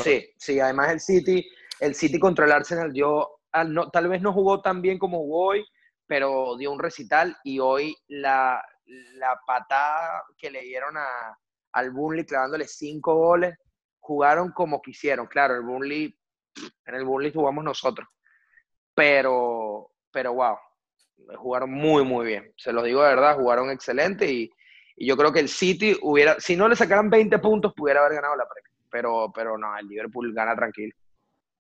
[0.02, 4.34] Sí, sí, además el City, el City contra el Arsenal, yo no, tal vez no
[4.34, 5.66] jugó tan bien como jugó hoy,
[6.08, 8.64] pero dio un recital y hoy la,
[9.16, 11.38] la patada que le dieron a,
[11.74, 13.58] al Burnley clavándole cinco goles,
[14.00, 15.28] jugaron como quisieron.
[15.28, 16.18] Claro, el Burnley,
[16.86, 18.08] en el Burnley jugamos nosotros,
[18.94, 20.58] pero, pero wow,
[21.38, 22.54] jugaron muy, muy bien.
[22.58, 24.50] Se lo digo de verdad, jugaron excelente y,
[24.96, 28.16] y yo creo que el City hubiera, si no le sacaran 20 puntos, pudiera haber
[28.16, 28.71] ganado la Premier.
[28.92, 30.94] Pero, pero no, el Liverpool gana tranquilo.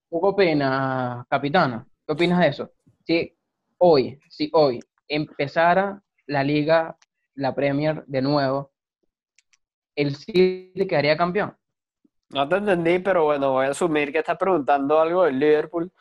[0.09, 1.85] ¿Qué opinas, capitana?
[2.05, 2.71] ¿Qué opinas de eso?
[3.05, 3.33] Si
[3.77, 6.97] hoy, si hoy empezara la liga,
[7.35, 8.71] la Premier de nuevo,
[9.95, 11.55] el City quedaría campeón.
[12.29, 15.91] No te entendí, pero bueno, voy a asumir que estás preguntando algo del Liverpool.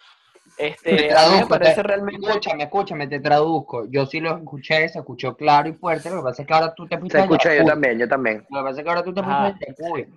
[0.56, 2.26] Este, te traduzco, parece realmente...
[2.26, 3.86] Escúchame, escúchame, te traduzco.
[3.86, 6.10] Yo sí lo escuché, se escuchó claro y fuerte.
[6.10, 7.18] Lo que pasa es que ahora tú te pusiste.
[7.18, 8.46] Se escucha, yo también, yo también.
[8.50, 10.10] Lo que pasa es que ahora tú te pusiste.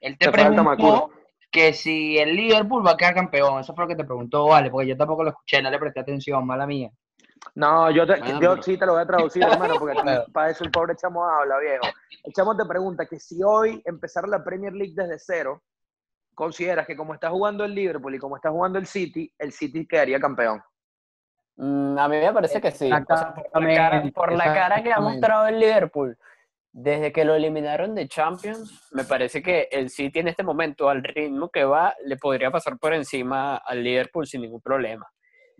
[0.00, 1.10] Él te, preguntó
[1.50, 3.60] que si el Liverpool va a quedar campeón.
[3.60, 6.00] Eso fue lo que te preguntó, vale, porque yo tampoco lo escuché, no le presté
[6.00, 6.90] atención, mala mía.
[7.54, 8.04] No, yo,
[8.40, 10.00] yo sí te lo voy a traducir, hermano, porque
[10.32, 11.86] para eso el pobre chamo habla, viejo.
[12.22, 15.62] El chamo te pregunta que si hoy empezar la Premier League desde cero,
[16.34, 19.86] consideras que como está jugando el Liverpool y como está jugando el City, el City
[19.86, 20.62] quedaría campeón.
[21.56, 22.88] Mm, a mí me parece que sí.
[24.14, 26.16] por, la cara, que ha mostrado el Liverpool
[26.72, 31.02] desde que lo eliminaron de Champions, me parece que el City en este momento, al
[31.02, 35.06] ritmo que va, le podría pasar por encima al Liverpool sin ningún problema.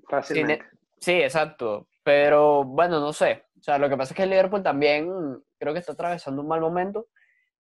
[0.09, 0.64] Fácilmente.
[1.01, 1.88] Sí, exacto.
[2.05, 3.44] Pero bueno, no sé.
[3.59, 5.11] O sea, lo que pasa es que el Liverpool también
[5.59, 7.07] creo que está atravesando un mal momento,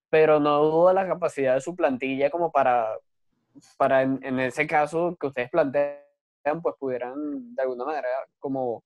[0.08, 2.88] pero no dudo de la capacidad de su plantilla como para,
[3.76, 5.98] para en, ese caso que ustedes plantean,
[6.62, 8.08] pues pudieran de alguna manera
[8.38, 8.84] como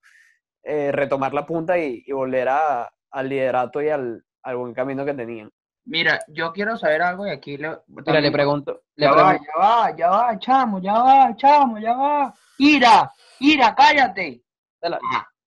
[0.62, 5.50] eh, retomar la punta y, volver a, al liderato y al, buen camino que tenían.
[5.86, 8.82] Mira, yo quiero saber algo y aquí le, le pregunto.
[8.96, 12.34] ya va, ya va, ya va, chamo, ya va, chamo, ya va.
[12.58, 14.44] Ira, Ira, cállate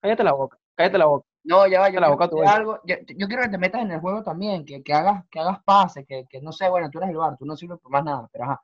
[0.01, 1.27] cállate la boca, cállate la boca.
[1.43, 4.21] No, ya va, yo, la boca, algo, yo, quiero que te metas en el juego
[4.21, 7.15] también, que, que hagas, que hagas pases, que, que, no sé, bueno, tú eres el
[7.15, 8.61] bar, tú no sirves por más nada, pero ajá.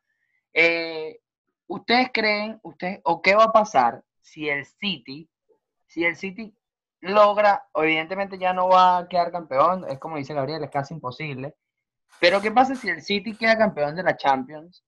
[0.51, 1.19] Eh,
[1.67, 5.29] ¿Ustedes creen, ustedes, o qué va a pasar si el City,
[5.87, 6.53] si el City
[7.03, 11.55] logra, evidentemente ya no va a quedar campeón, es como dice Gabriel, es casi imposible,
[12.19, 14.83] pero ¿qué pasa si el City queda campeón de la Champions?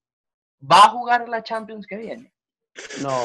[0.60, 2.34] ¿Va a jugar la Champions que viene?
[3.02, 3.18] No.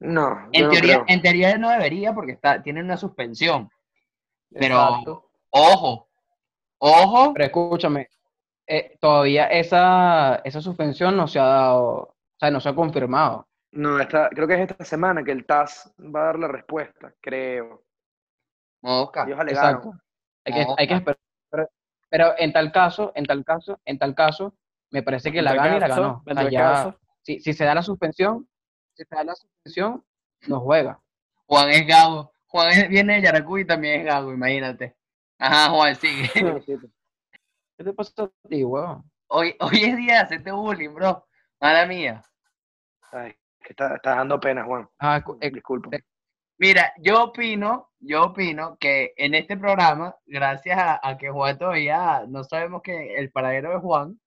[0.00, 0.48] No.
[0.52, 3.70] En, teoría, en teoría no debería porque está, tiene una suspensión.
[4.50, 6.08] Pero, ojo,
[6.78, 7.32] ojo.
[7.32, 8.08] Pero escúchame,
[8.66, 13.48] eh, todavía esa, esa suspensión no se ha dado, o sea, no se ha confirmado.
[13.70, 17.14] No, está, creo que es esta semana que el TAS va a dar la respuesta,
[17.20, 17.82] creo.
[18.82, 19.28] Oscar.
[19.28, 20.00] Ellos alegaron.
[20.44, 21.18] Hay que, hay que esperar.
[22.08, 24.54] Pero, en tal caso, en tal caso, en tal caso,
[24.90, 26.22] me parece que la gana y la ganó.
[27.22, 28.48] si, si se da la suspensión,
[28.94, 30.04] si está la suspensión,
[30.46, 31.00] no juega.
[31.46, 32.32] Juan es Gago.
[32.46, 34.96] Juan viene de Yaracuy y también es Gago, imagínate.
[35.38, 36.30] Ajá, Juan, sigue.
[37.76, 39.10] ¿Qué te pasa a ti, weón?
[39.28, 41.26] Hoy, hoy es día de hacerte bullying, bro.
[41.60, 42.22] Mala mía.
[43.10, 44.88] Ay, que está, dando pena, Juan.
[44.98, 45.90] Ah, eh, disculpa.
[46.58, 52.24] Mira, yo opino, yo opino que en este programa, gracias a, a, que Juan todavía
[52.28, 54.20] no sabemos que el paradero de Juan,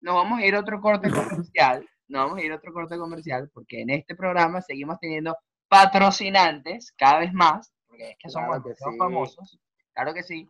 [0.00, 2.98] nos vamos a ir a otro corte comercial no vamos a ir a otro corte
[2.98, 5.36] comercial porque en este programa seguimos teniendo
[5.68, 8.58] patrocinantes cada vez más, porque es que somos,
[8.98, 9.58] famosos,
[9.94, 10.48] claro que sí.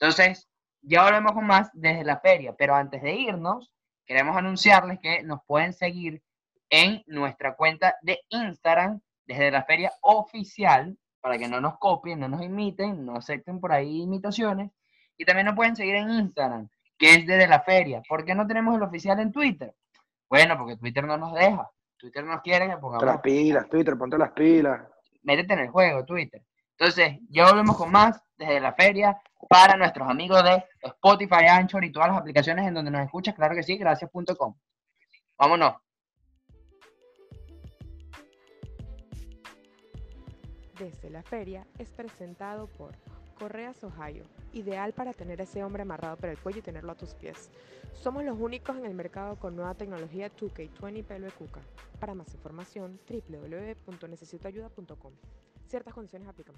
[0.00, 0.48] Entonces,
[0.82, 3.72] ya volvemos con más desde la feria, pero antes de irnos,
[4.04, 6.20] queremos anunciarles que nos pueden seguir
[6.70, 12.28] en nuestra cuenta de Instagram desde la feria oficial, para que no nos copien, no
[12.28, 14.70] nos imiten, no acepten por ahí imitaciones.
[15.16, 18.02] Y también nos pueden seguir en Instagram, que es desde la feria.
[18.08, 19.74] ¿Por qué no tenemos el oficial en Twitter?
[20.28, 21.70] Bueno, porque Twitter no nos deja.
[21.96, 23.04] Twitter nos quiere que pongamos.
[23.04, 24.82] Las pilas, Twitter, ponte las pilas.
[25.22, 26.42] Métete en el juego, Twitter.
[26.78, 31.92] Entonces, ya volvemos con más desde la feria para nuestros amigos de Spotify, Anchor y
[31.92, 33.34] todas las aplicaciones en donde nos escuchas.
[33.34, 34.54] Claro que sí, gracias.com.
[35.38, 35.85] Vámonos.
[40.78, 42.94] Desde la feria es presentado por
[43.38, 47.14] Correas Ohio, ideal para tener ese hombre amarrado por el cuello y tenerlo a tus
[47.14, 47.50] pies.
[47.94, 51.62] Somos los únicos en el mercado con nueva tecnología 2K20 pelo de cuca.
[51.98, 55.12] Para más información, www.necesitoayuda.com.
[55.66, 56.54] Ciertas condiciones aplican.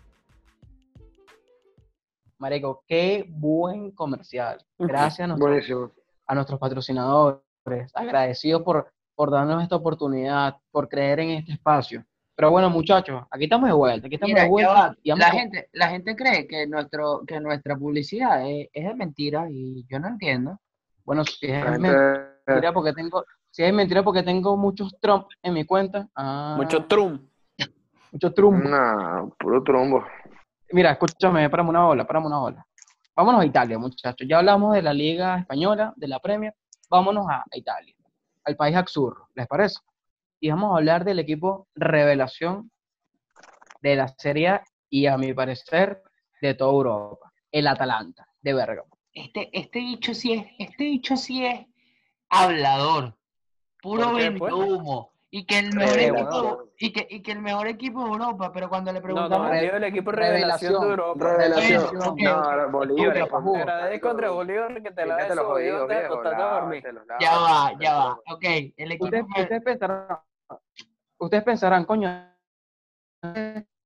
[2.39, 4.65] Marico, qué buen comercial.
[4.79, 5.93] Gracias a nuestros,
[6.27, 7.41] a nuestros patrocinadores.
[7.95, 12.05] Agradecidos por, por darnos esta oportunidad, por creer en este espacio.
[12.39, 14.95] Pero bueno, muchachos, aquí estamos de vuelta, aquí estamos de vuelta.
[15.03, 19.99] la, gente, la gente cree que, nuestro, que nuestra publicidad es, de mentira y yo
[19.99, 20.57] no entiendo.
[21.05, 25.65] Bueno, si es mentira porque tengo, si es mentira porque tengo muchos Trump en mi
[25.65, 26.07] cuenta.
[26.15, 27.29] Ah, muchos Trump.
[28.13, 28.69] Mucho trumbo.
[28.69, 30.05] No, puro trombo.
[30.71, 32.67] Mira, escúchame, parame una ola, parame una ola.
[33.17, 34.29] Vámonos a Italia, muchachos.
[34.31, 36.55] Ya hablamos de la Liga Española, de la Premier.
[36.89, 37.97] Vámonos a Italia,
[38.45, 39.81] al país Axurro, ¿les parece?
[40.41, 42.71] Y vamos a hablar del equipo revelación
[43.83, 46.03] de la Serie A y, a mi parecer,
[46.41, 48.99] de toda Europa, el Atalanta, de Bergamo.
[49.13, 51.67] Este, este bicho sí es, este bicho sí es
[52.29, 53.17] hablador,
[53.83, 55.13] puro vende humo.
[55.31, 58.71] Y que el mejor equipo, y que, y que el mejor equipo de Europa, pero
[58.71, 59.51] cuando le preguntamos.
[59.51, 61.37] No, no, el equipo revelación, de Europa.
[61.37, 61.91] Revelación.
[61.93, 63.29] No, Bolívar.
[64.01, 66.23] contra Bolívar que te la te lo jodido, viejo.
[67.21, 68.21] Ya va, ya va.
[68.31, 69.05] Ok, el equipo.
[69.05, 70.19] Ustedes, ustedes pensarán,
[71.19, 72.09] ustedes pensarán, coño,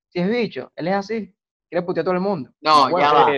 [0.09, 1.35] si es bicho, él es así
[1.73, 2.51] quiere putear a todo el mundo.
[2.61, 3.33] No, ya va.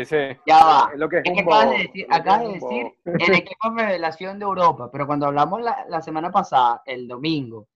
[0.44, 0.90] Ya va.
[0.92, 4.44] Es lo que, es que acabas de decir, acabas de decir el equipo revelación de
[4.44, 7.68] Europa, pero cuando hablamos la, la semana pasada, el domingo,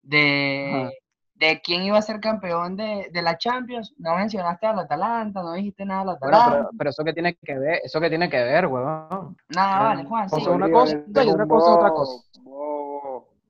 [0.00, 0.90] de,
[1.34, 5.52] de quién iba a ser campeón de, de, la Champions, no mencionaste al Atalanta, no
[5.52, 6.48] dijiste nada al Atalanta.
[6.48, 9.36] Bueno, pero, eso que tiene que ver, eso que tiene que ver, huevón.
[9.50, 10.30] Nada, vale, Juan.
[10.30, 10.46] Sí.
[10.48, 12.24] Una cosa y otra cosa otra cosa.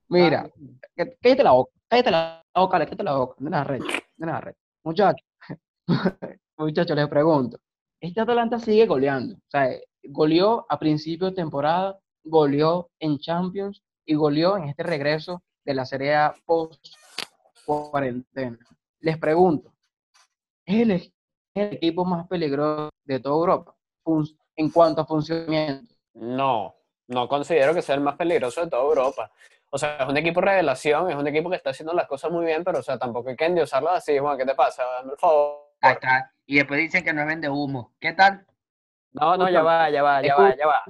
[0.08, 0.50] Mira,
[0.96, 3.80] cállate la boca, cállate la boca, cállate la boca, de la red,
[4.16, 4.54] de la red.
[4.84, 5.26] Muchachos,
[6.56, 7.58] muchachos, les pregunto,
[8.00, 9.68] este Atalanta sigue goleando, o sea,
[10.04, 15.84] goleó a principio de temporada, goleó en Champions y goleó en este regreso de la
[15.84, 16.86] Serie A post
[17.64, 18.58] cuarentena.
[19.00, 19.72] Les pregunto,
[20.64, 21.12] ¿es el,
[21.54, 23.74] equipo más peligroso de toda Europa
[24.56, 25.94] en cuanto a funcionamiento?
[26.14, 26.74] No,
[27.08, 29.30] no considero que sea el más peligroso de toda Europa.
[29.76, 32.46] O sea, es un equipo revelación, es un equipo que está haciendo las cosas muy
[32.46, 34.82] bien, pero o sea, tampoco hay que endiosarlo así, Juan, ¿qué te pasa?
[34.82, 35.68] Dame el favor.
[35.82, 36.32] Ahí está.
[36.46, 37.92] Y después dicen que no vende humo.
[38.00, 38.46] ¿Qué tal?
[39.12, 40.82] No, no, ya va, ya va, ya va, ya va.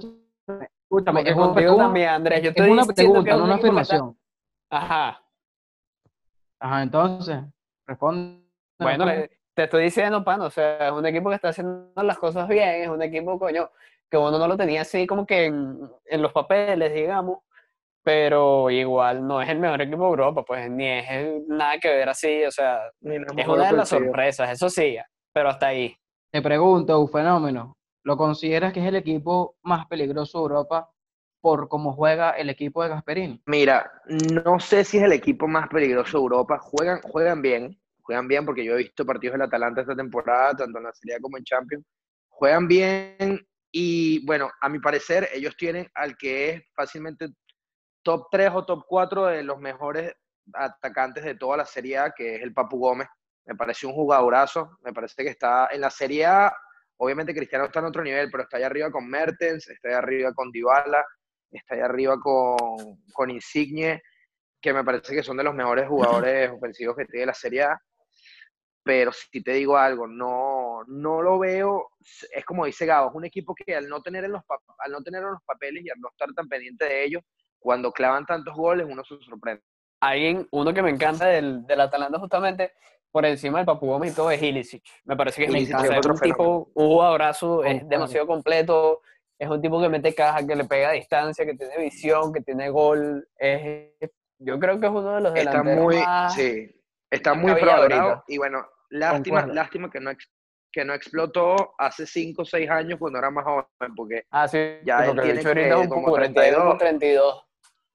[0.83, 2.41] Escúchame, es una pregunta, Andrés.
[2.41, 4.17] Yo es una pregunta, no una afirmación.
[4.69, 5.21] Ajá.
[6.57, 7.39] Ajá, entonces,
[7.85, 8.41] responde.
[8.79, 9.05] Bueno,
[9.53, 12.83] te estoy diciendo, pan, o sea, es un equipo que está haciendo las cosas bien,
[12.83, 13.69] es un equipo, coño,
[14.09, 17.39] que uno no lo tenía así como que en, en los papeles, digamos,
[18.07, 22.07] pero igual no es el mejor equipo de Europa, pues ni es nada que ver
[22.07, 24.97] así, o sea, es una de las sorpresas, eso sí,
[25.33, 25.93] pero hasta ahí.
[26.31, 30.89] Te pregunto, un fenómeno, ¿lo consideras que es el equipo más peligroso de Europa
[31.41, 33.41] por cómo juega el equipo de Gasperini?
[33.45, 33.91] Mira,
[34.31, 36.59] no sé si es el equipo más peligroso de Europa.
[36.59, 40.77] Juegan, juegan bien, juegan bien porque yo he visto partidos del Atalanta esta temporada, tanto
[40.77, 41.83] en la Serie como en Champions.
[42.29, 47.27] Juegan bien y, bueno, a mi parecer, ellos tienen al que es fácilmente
[48.07, 50.13] top 3 o top 4 de los mejores
[50.53, 53.09] atacantes de toda la Serie A, que es el Papu Gómez.
[53.45, 56.55] Me parece un jugadorazo, me parece que está en la Serie A.
[56.95, 60.33] Obviamente Cristiano está en otro nivel, pero está ahí arriba con Mertens, está ahí arriba
[60.33, 61.05] con Dybala,
[61.51, 62.55] está ahí arriba con,
[63.11, 64.01] con Insigne,
[64.61, 67.81] que me parece que son de los mejores jugadores ofensivos que tiene la Serie A.
[68.83, 71.89] Pero si te digo algo, no, no lo veo,
[72.33, 74.43] es como dice Gabo, es un equipo que al no, tener en los,
[74.77, 77.23] al no tener en los papeles y al no estar tan pendiente de ellos,
[77.59, 79.63] cuando clavan tantos goles uno se sorprende.
[79.99, 82.73] Alguien, uno que me encanta del, del Atalanta justamente,
[83.11, 84.83] por encima del Papu Gómez y todo, es Ilicic.
[85.05, 85.71] Me parece que es,
[86.05, 89.01] un tipo, un jugadorazo, es demasiado completo,
[89.39, 92.41] es un tipo que mete caja, que le pega a distancia, que tiene visión, que
[92.41, 93.27] tiene gol.
[93.37, 93.91] Es,
[94.39, 95.97] yo creo que es uno de los está muy,
[96.35, 96.71] Sí,
[97.09, 98.23] está muy probado.
[98.27, 100.11] Y bueno, lástima, lástima que no,
[100.71, 104.77] que no explotó hace 5 o 6 años cuando era más joven, porque ah, sí,
[104.83, 107.46] ya él tiene que, como 32, 32.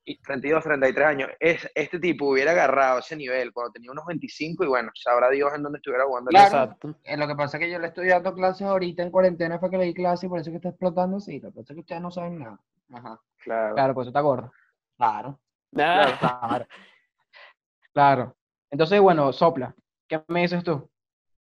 [0.04, 1.30] 32, 33 años.
[1.38, 5.52] Es, este tipo hubiera agarrado ese nivel cuando tenía unos 25 y bueno, sabrá Dios
[5.54, 6.28] en dónde estuviera jugando.
[6.30, 9.58] Claro, eh, lo que pasa es que yo le estoy dando clases ahorita en cuarentena
[9.58, 11.40] fue que le di clases y por eso que está explotando, sí.
[11.40, 12.60] Lo que pasa es que ustedes no saben nada.
[12.92, 13.74] Ajá, claro.
[13.74, 14.52] Claro, pues eso está gordo.
[14.96, 15.40] Claro.
[15.72, 16.66] Claro, claro.
[17.92, 18.36] claro.
[18.70, 19.74] Entonces, bueno, sopla.
[20.08, 20.90] ¿Qué me dices tú?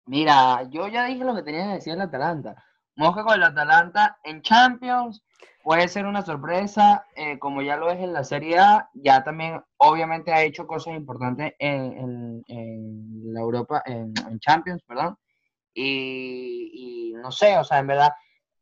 [0.05, 2.63] Mira, yo ya dije lo que tenía que decir el Atalanta.
[2.95, 5.23] Mosca con el Atalanta en Champions
[5.63, 9.61] puede ser una sorpresa, eh, como ya lo es en la Serie A, ya también
[9.77, 12.43] obviamente ha hecho cosas importantes en,
[13.33, 15.17] la Europa, en, Champions, perdón,
[15.73, 18.11] y, no sé, o sea, en verdad,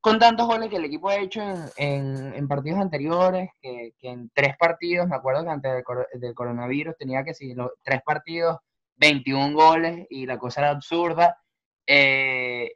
[0.01, 1.41] con tantos goles que el equipo ha hecho
[1.77, 5.83] en, partidos anteriores, que, en tres partidos, me acuerdo que antes
[6.19, 8.57] del, coronavirus tenía que seguir los tres partidos,
[8.97, 11.37] 21 goles y la cosa era absurda.
[11.85, 12.73] Eh,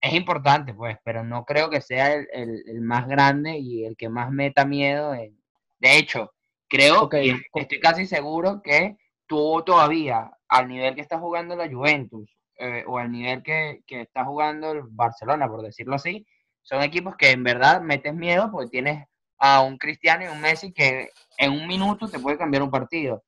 [0.00, 4.30] es importante, pues, pero no creo que sea el, más grande y el que más
[4.30, 5.12] meta miedo.
[5.12, 6.32] De hecho,
[6.68, 12.30] creo que estoy casi seguro que tú todavía, al nivel que está jugando la Juventus
[12.58, 16.26] eh, o al nivel que, está jugando el Barcelona, por decirlo así,
[16.62, 19.06] son equipos que en verdad metes miedo porque tienes
[19.38, 23.24] a un Cristiano y un Messi que en un minuto te puede cambiar un partido.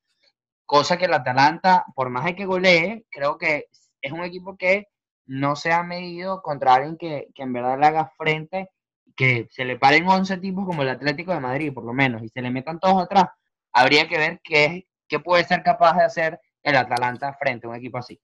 [0.65, 3.65] cosa que el Atalanta, por más de que golee, creo que
[4.01, 4.87] es un equipo que
[5.29, 8.71] no se ha medido contra alguien que, que en verdad le haga frente,
[9.15, 12.29] que se le paren 11 tipos como el Atlético de Madrid, por lo menos, y
[12.29, 13.25] se le metan todos atrás,
[13.71, 17.75] habría que ver qué, qué puede ser capaz de hacer el Atalanta frente a un
[17.75, 18.19] equipo así.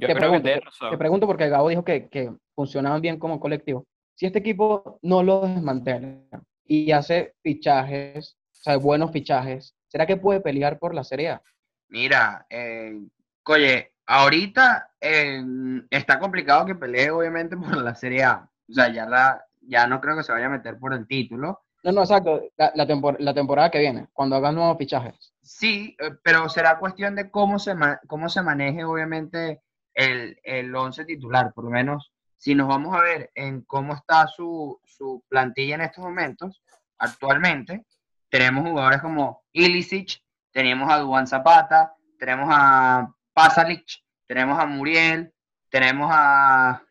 [0.00, 0.48] te, pregunto,
[0.90, 3.86] te pregunto porque Gabo dijo que, que funcionaban bien como colectivo.
[4.14, 6.22] Si este equipo no lo desmantela
[6.64, 11.42] y hace fichajes, o sea, buenos fichajes, ¿será que puede pelear por la Serie A?
[11.88, 12.98] Mira, eh,
[13.44, 15.42] oye, ahorita eh,
[15.90, 18.48] está complicado que pelee obviamente por la Serie A.
[18.68, 21.62] O sea, ya, la, ya no creo que se vaya a meter por el título.
[21.82, 22.42] No, no, exacto.
[22.56, 25.32] La, la, temporada que viene, cuando hagan nuevos fichajes.
[25.40, 27.74] Sí, eh, pero será cuestión de cómo se,
[28.08, 29.62] cómo se maneje obviamente
[29.94, 31.52] el, el once titular.
[31.54, 35.82] Por lo menos, si nos vamos a ver en cómo está su, su plantilla en
[35.82, 36.60] estos momentos,
[36.98, 37.86] actualmente,
[38.28, 43.84] tenemos jugadores como Ilicic, tenemos a Duan Zapata, tenemos a Pasalic,
[44.26, 45.30] tenemos a Muriel,
[45.68, 46.82] tenemos a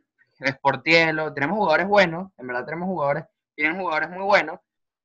[0.48, 3.24] Sportielo, tenemos jugadores buenos, en verdad tenemos jugadores,
[3.56, 4.60] tienen jugadores muy buenos,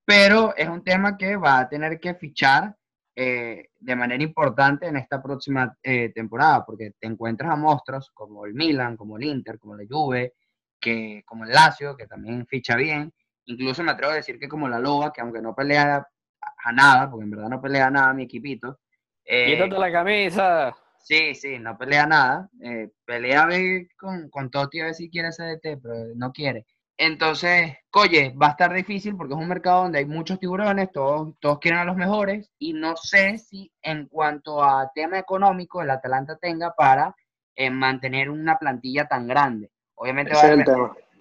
[0.05, 2.77] pero es un tema que va a tener que fichar
[3.17, 8.45] eh, de manera importante en esta próxima eh, temporada, porque te encuentras a monstruos como
[8.45, 10.35] el Milan, como el Inter, como la Juve,
[10.79, 13.15] que, como el Lazio, que también ficha bien,
[13.47, 16.07] incluso me atrevo a decir que como la Loba, que aunque no pelea
[16.65, 18.81] a nada, porque en verdad no pelea nada mi equipito.
[19.25, 20.77] Eh, Quítate la camisa.
[21.03, 22.49] Sí, sí, no pelea nada.
[22.63, 23.49] Eh, pelea
[23.97, 26.67] con, con Totti a ver si quiere CDT, pero no quiere.
[27.03, 31.35] Entonces, oye, va a estar difícil porque es un mercado donde hay muchos tiburones, todos,
[31.41, 35.89] todos quieren a los mejores y no sé si en cuanto a tema económico el
[35.89, 37.17] Atalanta tenga para
[37.57, 39.71] eh, mantener una plantilla tan grande.
[39.95, 40.77] Obviamente va a depender,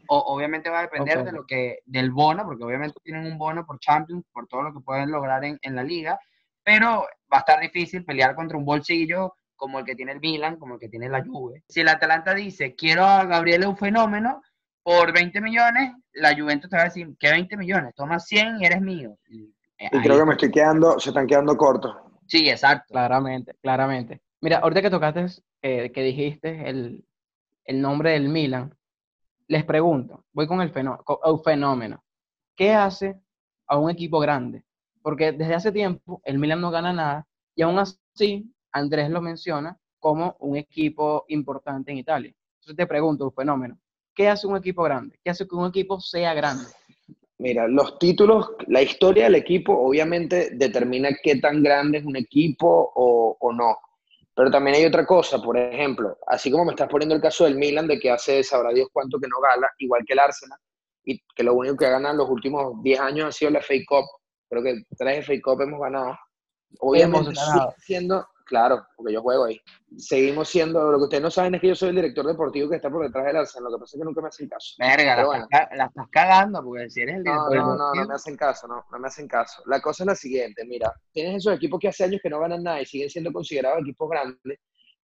[0.07, 3.79] obviamente va a depender de lo que, del bono, porque obviamente tienen un bono por
[3.79, 6.19] Champions, por todo lo que pueden lograr en, en la liga,
[6.61, 10.55] pero va a estar difícil pelear contra un bolsillo como el que tiene el Milan,
[10.55, 11.63] como el que tiene la Juve.
[11.67, 14.41] Si el Atalanta dice, quiero a Gabriel un fenómeno
[14.81, 17.93] por 20 millones, la Juventus te va a decir, ¿qué 20 millones?
[17.93, 19.17] Toma 100 y eres mío.
[19.27, 19.53] Y,
[20.01, 21.93] creo que me estoy quedando, se están quedando cortos.
[22.25, 22.93] Sí, exacto.
[22.93, 24.21] Claramente, claramente.
[24.39, 25.25] Mira, ahorita que tocaste,
[25.61, 27.05] eh, que dijiste el,
[27.65, 28.73] el nombre del Milan,
[29.47, 32.03] les pregunto, voy con el fenómeno,
[32.55, 33.19] ¿qué hace
[33.67, 34.63] a un equipo grande?
[35.01, 39.77] Porque desde hace tiempo el Milan no gana nada y aún así Andrés lo menciona
[39.99, 42.33] como un equipo importante en Italia.
[42.59, 43.79] Entonces te pregunto, un fenómeno,
[44.13, 45.19] ¿qué hace un equipo grande?
[45.23, 46.65] ¿Qué hace que un equipo sea grande?
[47.37, 52.91] Mira, los títulos, la historia del equipo obviamente determina qué tan grande es un equipo
[52.95, 53.77] o, o no.
[54.39, 57.55] Pero también hay otra cosa, por ejemplo, así como me estás poniendo el caso del
[57.55, 60.57] Milan, de que hace, sabrá Dios cuánto que no gana, igual que el Arsenal,
[61.03, 63.61] y que lo único que ha ganado en los últimos 10 años ha sido la
[63.61, 64.05] FA Cup.
[64.49, 66.17] Creo que tres FA Cup hemos ganado.
[66.79, 69.61] Obviamente, hemos siendo, Claro, porque yo juego ahí.
[69.95, 72.77] Seguimos siendo, lo que ustedes no saben es que yo soy el director deportivo que
[72.77, 74.75] está por detrás del Arsenal, lo que pasa es que nunca me hacen caso.
[74.79, 78.35] Verga, la, estás cagando, porque si eres el director No, no, no, no me hacen
[78.35, 79.61] caso, no, no me hacen caso.
[79.67, 82.63] La cosa es la siguiente, mira, tienes esos equipos que hace años que no ganan
[82.63, 84.59] nada y siguen siendo considerados equipos grandes,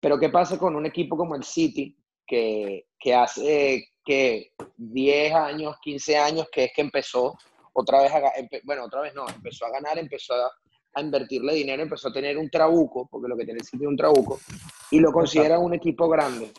[0.02, 5.78] pero ¿qué pasa con un equipo como el City, que, que hace que 10 años,
[5.82, 7.38] 15 años que es que empezó
[7.72, 8.22] otra vez, a,
[8.66, 10.52] bueno, otra vez no, empezó a ganar, empezó a
[10.94, 13.90] a invertirle dinero, empezó a tener un trabuco, porque lo que tiene el City es
[13.90, 14.40] un trabuco,
[14.92, 16.52] y lo considera un equipo grande.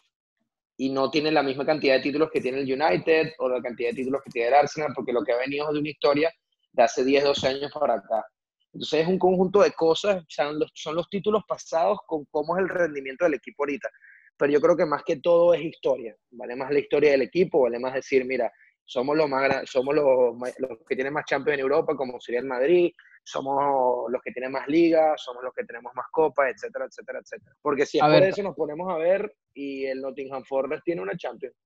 [0.76, 3.90] Y no tiene la misma cantidad de títulos que tiene el United o la cantidad
[3.90, 6.32] de títulos que tiene el Arsenal, porque lo que ha venido es de una historia
[6.72, 8.24] de hace 10, 12 años para acá.
[8.72, 12.62] Entonces es un conjunto de cosas, son los, son los títulos pasados con cómo es
[12.62, 13.88] el rendimiento del equipo ahorita.
[14.36, 17.62] Pero yo creo que más que todo es historia, vale más la historia del equipo,
[17.62, 18.50] vale más decir, mira,
[18.84, 22.46] somos los más somos los, los que tienen más Champions en Europa, como sería el
[22.46, 22.92] Madrid,
[23.22, 27.56] somos los que tienen más ligas, somos los que tenemos más copas, etcétera, etcétera, etcétera.
[27.62, 31.16] Porque si es por eso nos ponemos a ver y el Nottingham Forest tiene una
[31.16, 31.56] Champions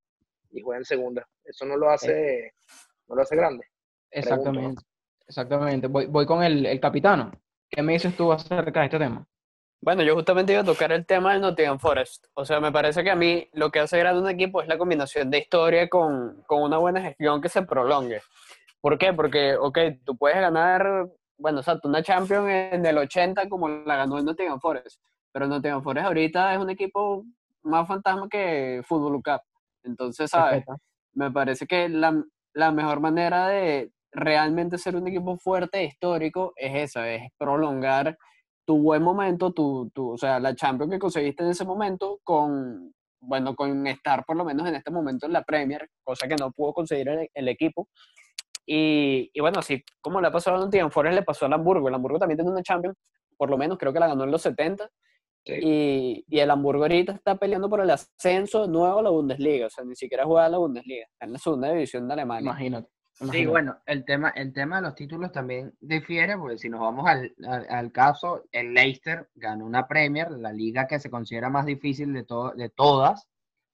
[0.50, 1.26] y juega en segunda.
[1.44, 2.52] Eso no lo hace,
[3.09, 3.66] no lo hace grande.
[4.11, 4.82] Exactamente,
[5.26, 5.86] exactamente.
[5.86, 7.32] Voy, voy con el, el capitano.
[7.68, 9.26] ¿Qué me dices tú acerca de este tema?
[9.80, 12.26] Bueno, yo justamente iba a tocar el tema del Nottingham Forest.
[12.34, 14.78] O sea, me parece que a mí lo que hace grande un equipo es la
[14.78, 18.22] combinación de historia con, con una buena gestión que se prolongue.
[18.80, 19.12] ¿Por qué?
[19.12, 21.09] Porque, ok, tú puedes ganar
[21.39, 25.01] bueno, exacto, una Champions en el 80 como la ganó el Nottingham Forest,
[25.32, 27.24] pero el Nottingham Forest ahorita es un equipo
[27.62, 29.41] más fantasma que Fútbol Cup.
[29.82, 30.64] Entonces, ¿sabes?
[31.12, 32.22] Me parece que la,
[32.55, 38.16] la, mejor manera de realmente ser un equipo fuerte, histórico, es esa, es prolongar
[38.64, 42.95] tu buen momento, tu, tu, o sea, la Champions que conseguiste en ese momento con,
[43.20, 46.51] bueno, con estar por lo menos en este momento en la Premier, cosa que no
[46.51, 47.89] pudo conseguir el, el equipo.
[48.66, 51.88] Y, y, bueno, así como le ha pasado a Nottingham Forest, le pasó al Hamburgo.
[51.88, 52.96] El Hamburgo también tiene una Champions,
[53.36, 54.88] por lo menos creo que la ganó en los 70.
[55.46, 59.70] Y, y, el Hamburgo ahorita está peleando por el ascenso nuevo a la Bundesliga, o
[59.70, 62.50] sea, ni siquiera juega a la Bundesliga, está en la segunda división de Alemania.
[62.50, 62.88] Imagínate.
[63.30, 67.06] Sí, bueno, el tema, el tema de los títulos también difiere, porque si nos vamos
[67.06, 67.32] al,
[67.68, 72.26] al, caso, el Leicester ganó una Premier, la liga que se considera más difícil de,
[72.56, 73.28] de todas,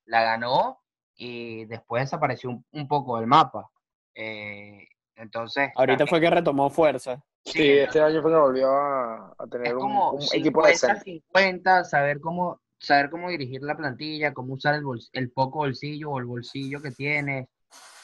[0.04, 0.80] la ganó
[1.16, 3.70] y después desapareció un, poco del mapa.
[4.14, 4.86] Eh,
[5.16, 5.70] entonces.
[5.76, 7.22] Ahorita fue que retomó fuerza.
[7.44, 13.08] Sí, este año fue que volvió a, tener un, equipo de 50, saber cómo, saber
[13.08, 17.48] cómo dirigir la plantilla, cómo usar el, el poco bolsillo o el bolsillo que tiene.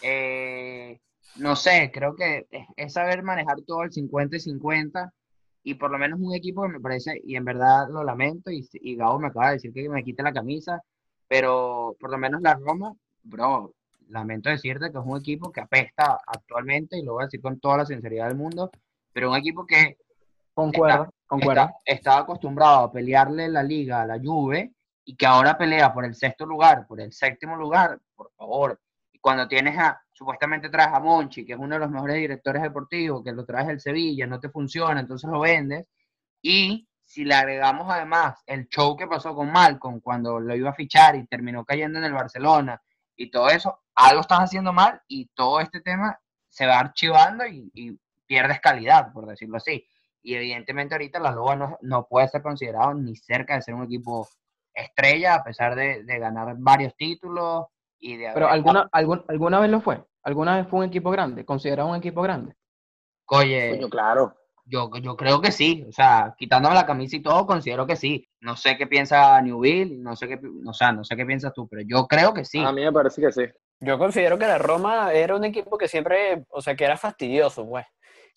[0.02, 0.98] Eh,
[1.36, 2.46] no sé, creo que
[2.76, 5.12] es, saber manejar todo el 50 y 50
[5.62, 8.66] y por lo menos un equipo que me parece, y en verdad lo lamento, y,
[8.72, 10.80] y Gabo me acaba de decir que me quite la camisa,
[11.26, 12.94] pero por lo menos la Roma,
[13.24, 13.74] bro,
[14.08, 17.58] lamento decirte que es un equipo que apesta actualmente, y lo voy a decir con
[17.60, 18.70] toda la sinceridad del mundo,
[19.12, 19.98] pero un equipo que
[20.54, 24.72] concuerda, está, está, acostumbrado a pelearle la liga a la Juve
[25.04, 28.80] y que ahora pelea por el sexto lugar, por el séptimo lugar, por favor.
[29.12, 32.62] Y cuando tienes a, supuestamente traes a Monchi, que es uno de los mejores directores
[32.62, 35.86] deportivos, que lo traes del Sevilla, no te funciona, entonces lo vendes.
[36.42, 40.74] Y si le agregamos además el show que pasó con Malcolm cuando lo iba a
[40.74, 42.80] fichar y terminó cayendo en el Barcelona
[43.14, 46.18] y todo eso, algo estás haciendo mal y todo este tema
[46.48, 49.86] se va archivando y, pierdes calidad, por decirlo así.
[50.20, 53.84] Y evidentemente ahorita la Loba no, no, puede ser considerado ni cerca de ser un
[53.84, 54.26] equipo
[54.74, 57.66] estrella, a pesar de, de ganar varios títulos
[58.34, 60.02] pero alguna, alguna vez lo fue.
[60.22, 61.44] ¿Alguna vez fue un equipo grande?
[61.44, 62.54] ¿Considerado un equipo grande?
[63.26, 64.34] Oye, claro.
[64.64, 65.84] Yo, yo creo que sí.
[65.88, 68.28] O sea, quitándome la camisa y todo, considero que sí.
[68.40, 71.68] No sé qué piensa Newville, no sé qué, o sea, no sé qué piensas tú,
[71.68, 72.58] pero yo creo que sí.
[72.58, 73.44] A mí me parece que sí.
[73.80, 77.68] Yo considero que la Roma era un equipo que siempre, o sea, que era fastidioso,
[77.68, 77.86] pues.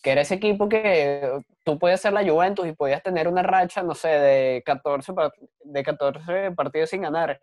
[0.02, 3.84] Que era ese equipo que tú podías ser la Juventus y podías tener una racha,
[3.84, 5.14] no sé, de 14,
[5.66, 7.40] de 14 partidos sin ganar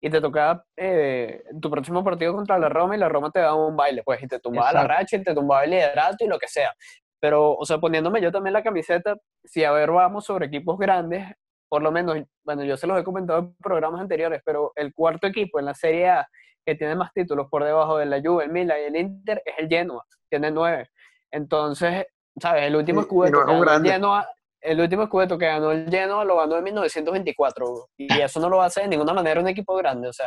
[0.00, 3.54] y te tocaba eh, tu próximo partido contra la Roma y la Roma te daba
[3.54, 6.38] un baile, pues, y te tumbaba la racha y te tumbaba el liderato y lo
[6.38, 6.72] que sea.
[7.18, 11.26] Pero, o sea, poniéndome yo también la camiseta, si a ver vamos sobre equipos grandes,
[11.68, 15.26] por lo menos, bueno, yo se los he comentado en programas anteriores, pero el cuarto
[15.26, 16.28] equipo en la Serie A
[16.66, 19.54] que tiene más títulos por debajo de la Juve, el Milan y el Inter es
[19.58, 20.90] el Genoa, tiene nueve.
[21.30, 22.06] Entonces,
[22.38, 22.64] ¿sabes?
[22.64, 24.28] El último escudo el Genoa
[24.66, 28.60] el último escudeto que ganó el Genoa lo ganó en 1924 y eso no lo
[28.60, 30.26] hace de ninguna manera un equipo grande, o sea,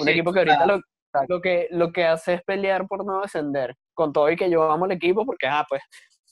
[0.00, 4.12] un equipo que ahorita lo, que, lo que hace es pelear por no descender, con
[4.12, 5.82] todo y que yo amo el equipo porque, ah, pues,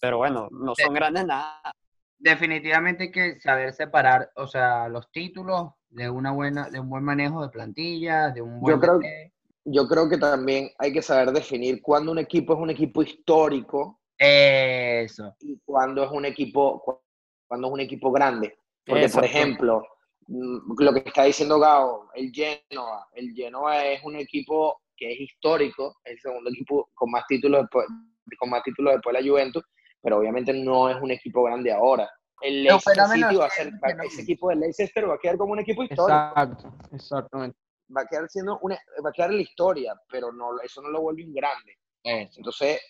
[0.01, 1.61] pero bueno, no son grandes nada.
[2.18, 7.05] Definitivamente hay que saber separar, o sea, los títulos de una buena, de un buen
[7.05, 8.76] manejo de plantillas, de un buen...
[8.76, 9.01] Yo creo,
[9.64, 13.99] yo creo que también hay que saber definir cuándo un equipo es un equipo histórico
[14.18, 15.34] eso.
[15.41, 16.82] Y cuando es un equipo,
[17.47, 18.59] cuando es un equipo grande.
[18.84, 19.82] Porque, por ejemplo,
[20.26, 25.20] mm, lo que está diciendo Gao, el Genoa, el Genoa es un equipo que es
[25.20, 27.86] histórico, es el segundo equipo con más títulos después,
[28.39, 29.62] con más títulos después de la Juventus,
[30.03, 32.11] pero obviamente no es un equipo grande ahora.
[32.41, 33.72] El Leicester City va a ser,
[34.05, 36.18] ese equipo del Leicester va a quedar como un equipo histórico.
[36.28, 37.59] Exacto, exactamente.
[37.97, 40.91] Va a quedar siendo una, va a quedar en la historia, pero no, eso no
[40.91, 41.78] lo vuelve un grande.
[42.05, 42.80] Entonces,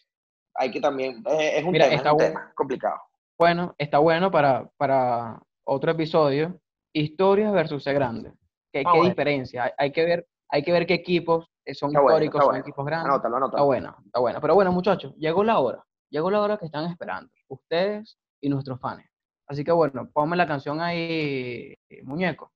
[0.55, 3.01] hay que también, es, un, tema complicado
[3.39, 6.61] bueno, está bueno para, para otro episodio.
[6.93, 8.33] Historias versus ser grande.
[8.73, 9.73] ¿Qué, ah, qué diferencia?
[9.79, 13.11] Hay, que ver, hay que ver qué equipos son históricos, son equipos grandes.
[13.11, 13.59] Anótalo, anótalo.
[13.59, 14.41] Está bueno, está bueno.
[14.41, 15.85] Pero bueno, muchachos, llegó la hora.
[16.11, 17.31] Llegó la hora que están esperando.
[17.49, 19.05] Ustedes y nuestros fans.
[19.49, 22.53] Así que bueno, ponme la canción ahí, muñeco.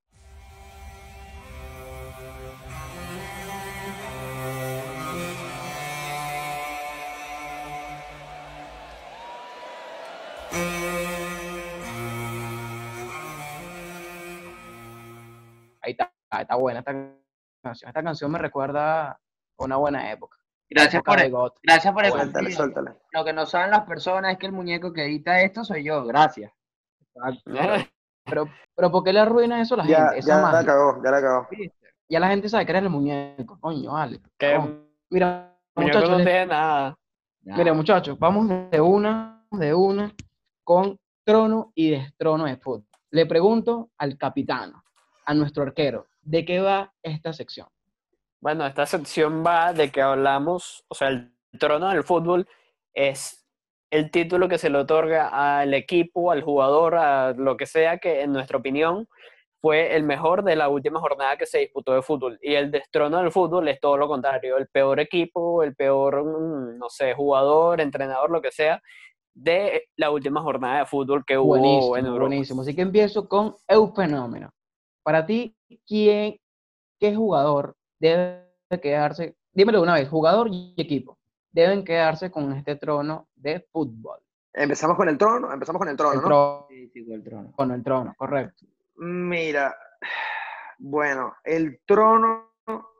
[15.81, 16.93] Ahí está, está buena esta
[17.63, 17.89] canción.
[17.89, 19.19] Esta canción me recuerda a
[19.57, 20.37] una buena época.
[20.69, 21.33] Gracias por, el,
[21.63, 22.11] gracias por el
[22.53, 25.83] suéltale, Lo que no saben las personas es que el muñeco que edita esto soy
[25.83, 26.05] yo.
[26.05, 26.51] Gracias.
[28.25, 30.21] Pero, pero ¿por qué le arruina eso a la gente?
[30.25, 31.47] ya la cagó, ya la cagó.
[32.07, 33.59] Ya la gente sabe que eres el muñeco.
[33.59, 34.21] Coño, vale.
[35.09, 36.09] Mira, muchachos.
[36.09, 36.97] No tiene nada.
[37.41, 40.13] Mira, muchachos, vamos de una, de una,
[40.63, 42.87] con trono y destrono de fútbol.
[43.11, 44.83] Le pregunto al capitano
[45.25, 46.07] a nuestro arquero.
[46.21, 47.67] ¿De qué va esta sección?
[48.39, 52.47] Bueno, esta sección va de que hablamos, o sea, el trono del fútbol
[52.93, 53.42] es
[53.93, 55.29] el título que se le otorga
[55.61, 59.07] al equipo, al jugador, a lo que sea que en nuestra opinión
[59.61, 62.39] fue el mejor de la última jornada que se disputó de fútbol.
[62.41, 66.79] Y el destrono del fútbol es todo lo contrario, el peor equipo, el peor, mm,
[66.79, 68.81] no sé, jugador, entrenador, lo que sea,
[69.35, 72.27] de la última jornada de fútbol que hubo en Europa.
[72.29, 74.49] Buenísimo, así que empiezo con el fenómeno.
[75.03, 76.37] Para ti, ¿quién,
[76.99, 78.41] qué jugador debe
[78.81, 79.35] quedarse?
[79.51, 81.19] Dímelo una vez, jugador y equipo,
[81.53, 84.19] deben quedarse con este trono de fútbol.
[84.51, 86.67] Empezamos con el trono, empezamos con el trono, ¿no?
[86.69, 87.51] Sí, sí, con el trono.
[87.53, 88.65] Con el trono, correcto.
[88.97, 89.75] Mira,
[90.77, 92.51] bueno, el trono,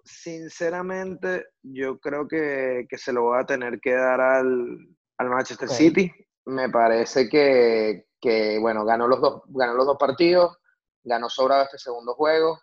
[0.04, 4.88] sinceramente, yo creo que, se lo va a tener que dar al,
[5.20, 6.12] Manchester City.
[6.46, 10.58] Me parece que, bueno, ganó los, dos, ganó los dos partidos,
[11.04, 12.60] ganó sobrado este segundo juego.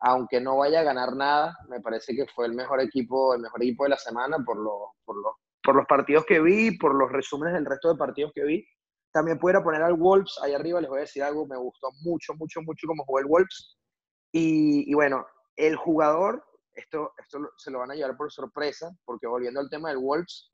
[0.00, 3.62] Aunque no vaya a ganar nada, me parece que fue el mejor equipo, el mejor
[3.62, 5.16] equipo de la semana por, lo, por,
[5.62, 8.64] por los partidos que vi, por los resúmenes del resto de partidos que vi.
[9.12, 12.34] También pudiera poner al Wolves ahí arriba, les voy a decir algo, me gustó mucho,
[12.34, 13.76] mucho, mucho como jugó el Wolves.
[14.32, 15.26] Y, bueno,
[15.56, 16.44] el jugador,
[16.74, 20.50] esto, esto se lo van a llevar por sorpresa, porque volviendo al tema del Wolves,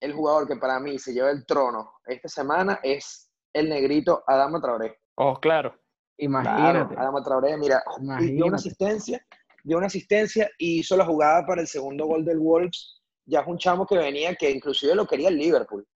[0.00, 4.60] el jugador que para mí se lleva el trono esta semana es el negrito Adama
[4.60, 5.00] Traoré.
[5.16, 5.74] Oh, claro.
[6.18, 6.96] Imagínate.
[6.96, 7.82] Adama Traoré, mira,
[8.20, 9.24] dio una asistencia,
[9.62, 12.96] dio una asistencia y hizo la jugada para el segundo gol del Wolves
[13.26, 15.86] ya es un chamo que venía que inclusive lo quería el Liverpool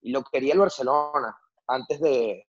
[0.00, 2.46] y lo quería el Barcelona antes de,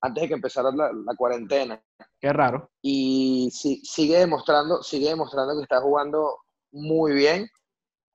[0.00, 1.80] antes de que empezara la, cuarentena.
[2.20, 2.68] Qué raro.
[2.82, 6.36] Y sigue, demostrando, sigue demostrando que está jugando
[6.72, 7.48] muy bien.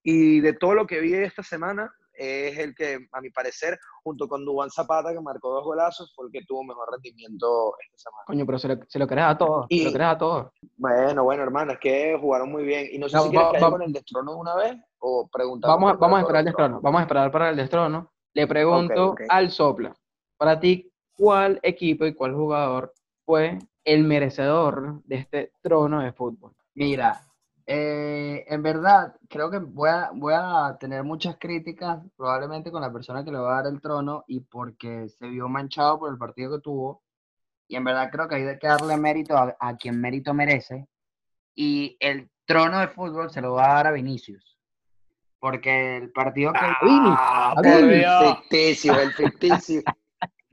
[0.03, 4.27] Y de todo lo que vi esta semana, es el que, a mi parecer, junto
[4.27, 8.23] con Dubán Zapata, que marcó dos golazos, fue el que tuvo mejor rendimiento esta semana.
[8.27, 10.47] Coño, pero se lo, se lo crees a todos, y, se lo crees a todos.
[10.77, 12.87] Bueno, bueno, hermano, es que jugaron muy bien.
[12.91, 15.69] Y no sé si quieres que con el destrono una vez o preguntar.
[15.69, 18.11] Vamos, vamos a esperar el destrono, vamos a esperar para el destrono.
[18.33, 19.95] Le pregunto al Sopla,
[20.37, 22.93] para ti, ¿cuál equipo y cuál jugador
[23.25, 26.53] fue el merecedor de este trono de fútbol?
[26.73, 27.21] Mira,
[27.67, 32.93] eh, en verdad, creo que voy a, voy a tener muchas críticas, probablemente con la
[32.93, 36.17] persona que le va a dar el trono y porque se vio manchado por el
[36.17, 37.03] partido que tuvo.
[37.67, 40.87] Y en verdad creo que hay que darle mérito a, quien mérito merece.
[41.55, 44.59] Y el trono de fútbol se lo va a dar a Vinicius.
[45.39, 46.59] Porque el partido que.
[46.61, 49.81] ¡Ah, el ficticio, el ficticio.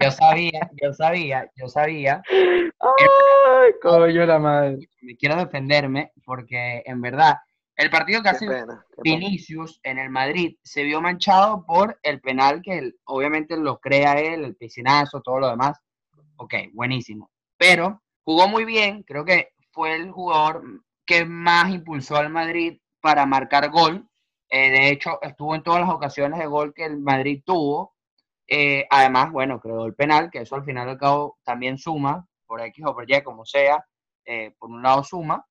[0.02, 2.22] yo sabía, yo sabía, yo sabía.
[2.30, 4.78] Ay, coño la madre.
[5.00, 7.36] Me quiero defenderme porque en verdad
[7.76, 8.46] el partido que hace
[9.02, 14.44] Vinicius en el Madrid se vio manchado por el penal que obviamente lo crea él,
[14.44, 15.80] el piscinazo, todo lo demás.
[16.36, 17.30] Ok, buenísimo.
[17.56, 20.62] Pero jugó muy bien, creo que fue el jugador
[21.06, 24.06] que más impulsó al Madrid para marcar gol.
[24.48, 27.91] Eh, de hecho, estuvo en todas las ocasiones de gol que el Madrid tuvo.
[28.54, 32.60] Eh, además, bueno, creó el penal, que eso al final al cabo también suma, por
[32.60, 33.82] X o por Y, como sea,
[34.26, 35.46] eh, por un lado suma.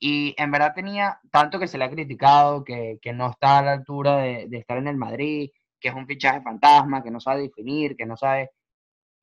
[0.00, 3.72] Y en verdad tenía tanto que se le ha criticado, que, no está a la
[3.74, 7.96] altura de, estar en el Madrid, que es un fichaje fantasma, que no sabe definir,
[7.96, 8.50] que no sabe,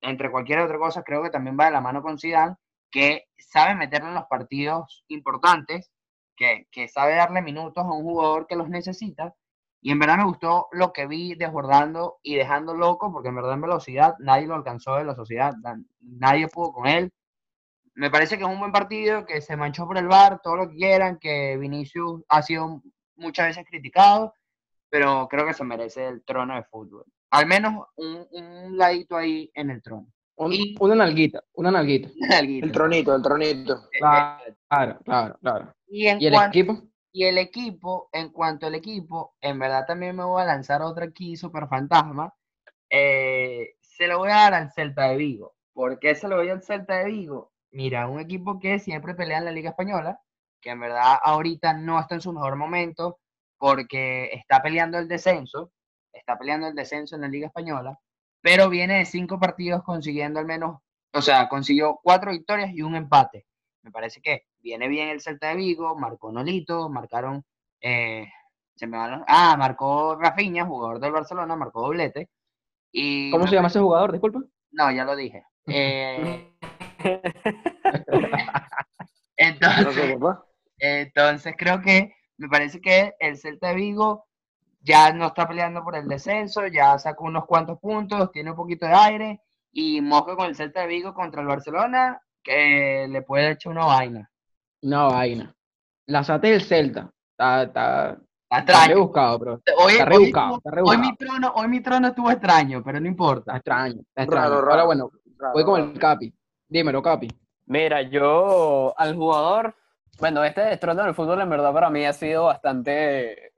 [0.00, 2.56] entre cualquier otra cosa, creo que también va de la mano con Zidane,
[2.90, 5.90] que sabe meterle en los partidos importantes,
[6.36, 9.34] que sabe darle minutos a un jugador que los necesita
[9.80, 13.54] y en verdad me gustó lo que vi desbordando y dejando loco, porque en verdad
[13.54, 15.54] en velocidad nadie lo alcanzó de la sociedad,
[16.00, 17.12] nadie pudo con él.
[17.94, 20.68] Me parece que es un buen partido, que se manchó por el bar, todo lo
[20.68, 22.82] que quieran, que Vinicius ha sido
[23.16, 24.34] muchas veces criticado,
[24.88, 27.04] pero creo que se merece el trono de fútbol.
[27.30, 30.08] Al menos un, un ladito ahí en el trono.
[31.54, 32.66] una nalguita, una nalguita.
[32.66, 33.88] El tronito, el tronito.
[33.92, 35.74] Claro, claro, claro.
[35.88, 36.82] ¿Y, el equipo?
[37.18, 41.06] Y el equipo, en cuanto al equipo, en verdad también me voy a lanzar otra
[41.06, 42.32] aquí, super fantasma.
[42.88, 45.56] Eh, se lo voy a dar al Celta de Vigo.
[45.72, 47.50] ¿Por qué se lo voy al Celta de Vigo?
[47.72, 50.20] Mira, un equipo que siempre pelea en la Liga Española,
[50.60, 53.18] que en verdad ahorita no está en su mejor momento
[53.56, 55.72] porque está peleando el descenso,
[56.12, 57.98] está peleando el descenso en la Liga Española,
[58.40, 62.94] pero viene de cinco partidos consiguiendo al menos, o sea, consiguió cuatro victorias y un
[62.94, 63.44] empate.
[63.82, 67.44] Me parece que viene bien el Celta de Vigo, marcó Nolito, marcaron,
[67.80, 68.26] eh,
[68.74, 72.28] se me van, ah, marcó Rafinha, jugador del Barcelona, marcó doblete.
[72.92, 74.40] Y ¿Cómo se llama ese jugador, disculpa?
[74.70, 75.44] No, ya lo dije.
[75.70, 76.50] Eh,
[79.36, 80.16] entonces,
[80.78, 84.24] entonces creo que me parece que el Celta de Vigo
[84.80, 88.86] ya no está peleando por el descenso, ya sacó unos cuantos puntos, tiene un poquito
[88.86, 89.42] de aire
[89.72, 93.84] y moja con el Celta de Vigo contra el Barcelona que le puede echar una
[93.84, 94.30] vaina.
[94.82, 95.54] Una vaina.
[96.06, 97.10] La sate del Celta.
[97.32, 98.18] Está, está,
[98.50, 99.62] está rebuscado, bro.
[99.78, 103.56] Hoy, está rebuscado, Hoy mi, trono, hoy mi trono estuvo extraño, pero no importa.
[103.56, 104.54] extraño, extraño.
[104.54, 105.10] Ahora bueno,
[105.52, 106.32] voy con el Capi.
[106.68, 107.28] Dímelo, Capi.
[107.66, 109.74] Mira, yo al jugador,
[110.18, 113.52] bueno, este trono del fútbol en verdad para mí ha sido bastante,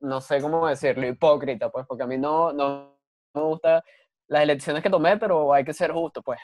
[0.00, 2.96] no sé cómo decirlo, hipócrita, pues, porque a mí no, no
[3.34, 3.84] me gusta
[4.28, 6.40] las elecciones que tomé, pero hay que ser justo, pues.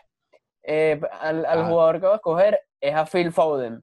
[0.63, 3.83] Eh, al, jugador que voy a escoger es a Phil Foden,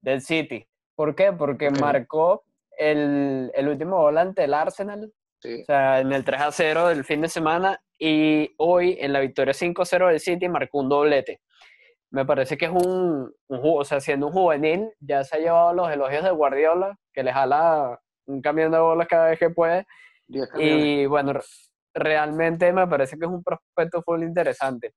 [0.00, 0.66] del City.
[0.94, 1.32] ¿Por qué?
[1.32, 2.44] Porque marcó
[2.78, 5.12] el, el, último volante del Arsenal,
[5.44, 9.20] o sea, en el 3 a 0 del fin de semana, y hoy en la
[9.20, 11.40] victoria 5-0 del City marcó un doblete.
[12.10, 15.74] Me parece que es un, un, o sea, siendo un juvenil, ya se ha llevado
[15.74, 19.86] los elogios de Guardiola, que le jala un camión de bolas cada vez que puede.
[20.58, 21.34] Y bueno,
[21.94, 24.94] realmente me parece que es un prospecto full interesante.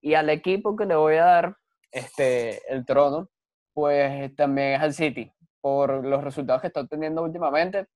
[0.00, 1.56] Y al equipo que le voy a dar
[1.90, 3.28] este, el trono,
[3.74, 7.86] pues también es al City, por los resultados que está obteniendo últimamente,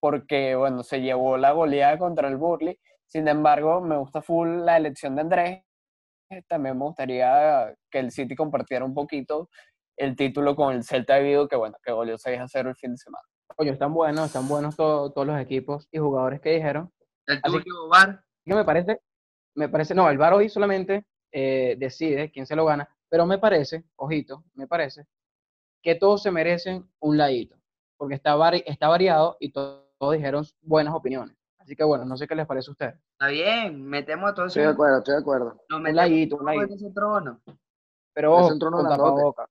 [0.00, 2.78] porque, bueno, se llevó la goleada contra el Burley.
[3.06, 5.62] Sin embargo, me gusta full la elección de Andrés.
[6.46, 9.48] También me gustaría que el City compartiera un poquito
[9.96, 12.76] el título con el Celta de Vigo, que bueno, que goleó 6 a 0 el
[12.76, 13.24] fin de semana.
[13.56, 16.92] Oye, están buenos, están buenos todos los equipos y jugadores que dijeron.
[17.26, 18.22] ¿El tuyo, VAR?
[18.44, 19.00] Que me parece,
[19.56, 23.38] me parece, no, el VAR hoy solamente eh, decide quién se lo gana, pero me
[23.38, 25.06] parece, ojito, me parece,
[25.82, 27.56] que todos se merecen un ladito,
[27.96, 28.36] porque está,
[28.66, 31.36] está variado y todos, dijeron buenas opiniones.
[31.58, 32.94] Así que bueno, no sé qué les parece a ustedes.
[33.12, 34.48] Está bien, metemos a todos.
[34.48, 35.60] Estoy de acuerdo, estoy de acuerdo.
[35.70, 36.74] un ladito, un ladito.
[36.74, 37.40] Ese trono.
[38.14, 39.48] Pero ojo, con tapabocas.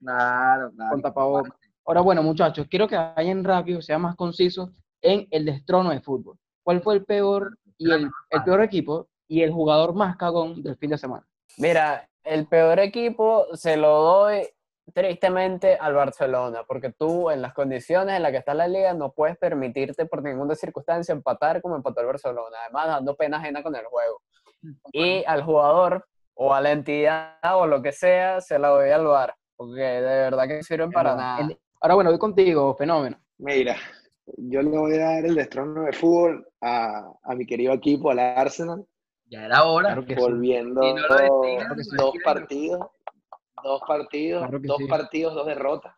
[0.00, 0.90] Claro, claro.
[0.90, 1.52] Con tapabocas.
[1.84, 4.70] Ahora, bueno, muchachos, quiero que vayan rápido, sean más concisos
[5.02, 6.38] en el destrono de fútbol.
[6.62, 10.76] ¿Cuál fue el peor y el, el peor equipo y el jugador más cagón del
[10.76, 11.26] fin de semana?
[11.58, 14.48] Mira, el peor equipo se lo doy
[14.92, 19.12] tristemente al Barcelona, porque tú en las condiciones en las que está la liga no
[19.12, 23.74] puedes permitirte por ninguna circunstancia empatar como empató el Barcelona, además dando pena ajena con
[23.76, 24.20] el juego.
[24.92, 29.06] Y al jugador o a la entidad o lo que sea, se la doy al
[29.06, 31.48] bar, porque de verdad que no sirven para nada.
[31.80, 33.18] Ahora bueno, voy contigo, fenómeno.
[33.38, 33.76] Mira,
[34.36, 38.20] yo le voy a dar el destrono de fútbol a, a mi querido equipo, al
[38.20, 38.86] Arsenal.
[39.32, 39.98] Ya era hora.
[40.18, 42.86] volviendo dos partidos,
[43.64, 45.94] dos partidos, dos partidos, dos derrotas.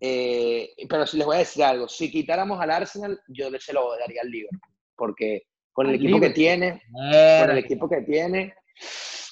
[0.00, 3.96] Eh, pero si les voy a decir algo, si quitáramos al Arsenal, yo se lo
[3.96, 4.60] daría al Liverpool,
[4.96, 8.54] porque con el equipo que tiene, con el equipo que tiene,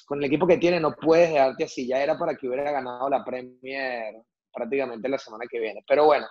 [0.05, 1.85] con el equipo que tiene no puedes dejarte así.
[1.85, 4.15] Ya era para que hubiera ganado la Premier
[4.53, 5.83] prácticamente la semana que viene.
[5.85, 6.27] Pero bueno,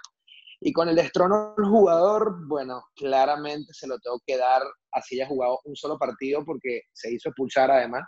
[0.67, 5.29] y con el destrono del jugador, bueno, claramente se lo tengo que dar, así haya
[5.29, 8.03] jugado un solo partido, porque se hizo expulsar además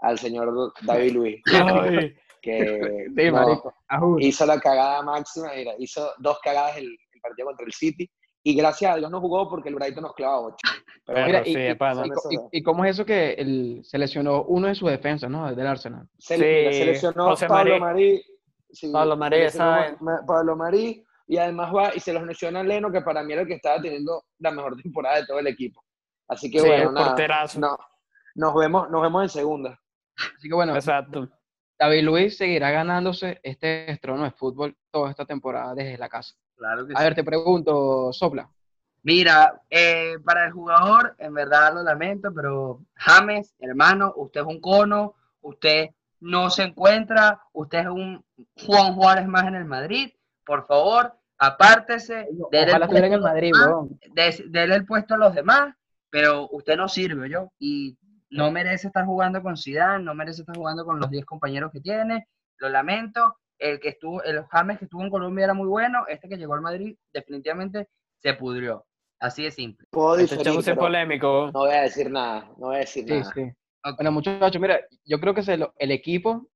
[0.00, 1.42] al señor David Luis.
[2.42, 3.06] que
[4.18, 6.88] hizo la cagada máxima, mira, hizo dos cagadas el,
[7.22, 8.10] partido contra el City.
[8.42, 10.56] Y gracias a Dios no jugó porque el Brighton nos clavaba
[11.06, 11.42] Pero mira,
[12.50, 15.54] y, cómo es eso que el, se lesionó uno de sus defensas, ¿no?
[15.54, 16.08] Del Arsenal.
[16.18, 18.20] Se, lesionó Pablo Marí.
[18.92, 19.38] Pablo Marí,
[20.26, 23.48] Pablo Marí y además va y se los menciona Leno, que para mí era el
[23.48, 25.82] que estaba teniendo la mejor temporada de todo el equipo.
[26.28, 27.78] Así que bueno, nada, no,
[28.34, 29.80] nos, vemos, nos vemos en segunda.
[30.36, 31.28] Así que bueno, Exacto.
[31.78, 36.34] David Luis seguirá ganándose este trono de fútbol toda esta temporada desde la casa.
[36.56, 38.50] Claro que A ver, te pregunto, Sopla.
[39.02, 44.60] Mira, eh, para el jugador, en verdad lo lamento, pero James, hermano, usted es un
[44.60, 48.24] cono, usted no se encuentra, usted es un
[48.66, 50.10] Juan Juárez más en el Madrid,
[50.46, 53.52] por favor, apártese, déle el, puesto en Madrid,
[54.54, 55.74] el puesto a los demás,
[56.08, 57.98] pero usted no sirve, yo, y
[58.30, 61.80] no merece estar jugando con Zidane, no merece estar jugando con los 10 compañeros que
[61.80, 62.28] tiene,
[62.58, 66.28] lo lamento, el que estuvo, el James que estuvo en Colombia era muy bueno, este
[66.28, 67.88] que llegó al Madrid definitivamente
[68.22, 68.86] se pudrió,
[69.20, 69.86] así de simple.
[69.90, 71.50] Puedo este polémico.
[71.52, 73.32] No voy a decir nada, no voy a decir nada.
[73.96, 75.42] Bueno, muchachos, mira, yo creo que
[75.78, 76.48] el equipo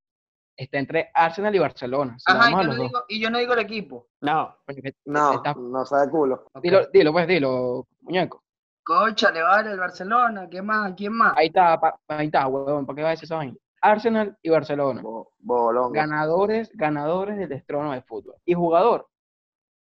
[0.57, 2.17] está entre Arsenal y Barcelona.
[2.27, 4.09] Ajá, y yo, no digo, y yo, no digo, el equipo.
[4.21, 4.57] No,
[5.07, 6.47] no, no sabe culo.
[6.63, 8.43] Dilo, dilo, pues, dilo, muñeco.
[8.83, 10.95] Cocha, le vale el Barcelona, ¿qué más?
[10.97, 11.37] ¿Quién más?
[11.37, 13.57] Ahí está, ahí está, huevón, ¿para qué va a decir esa vaina?
[13.81, 15.03] Arsenal y Barcelona.
[15.93, 18.35] ganadores, ganadores del destrono de fútbol.
[18.45, 19.09] Y jugador,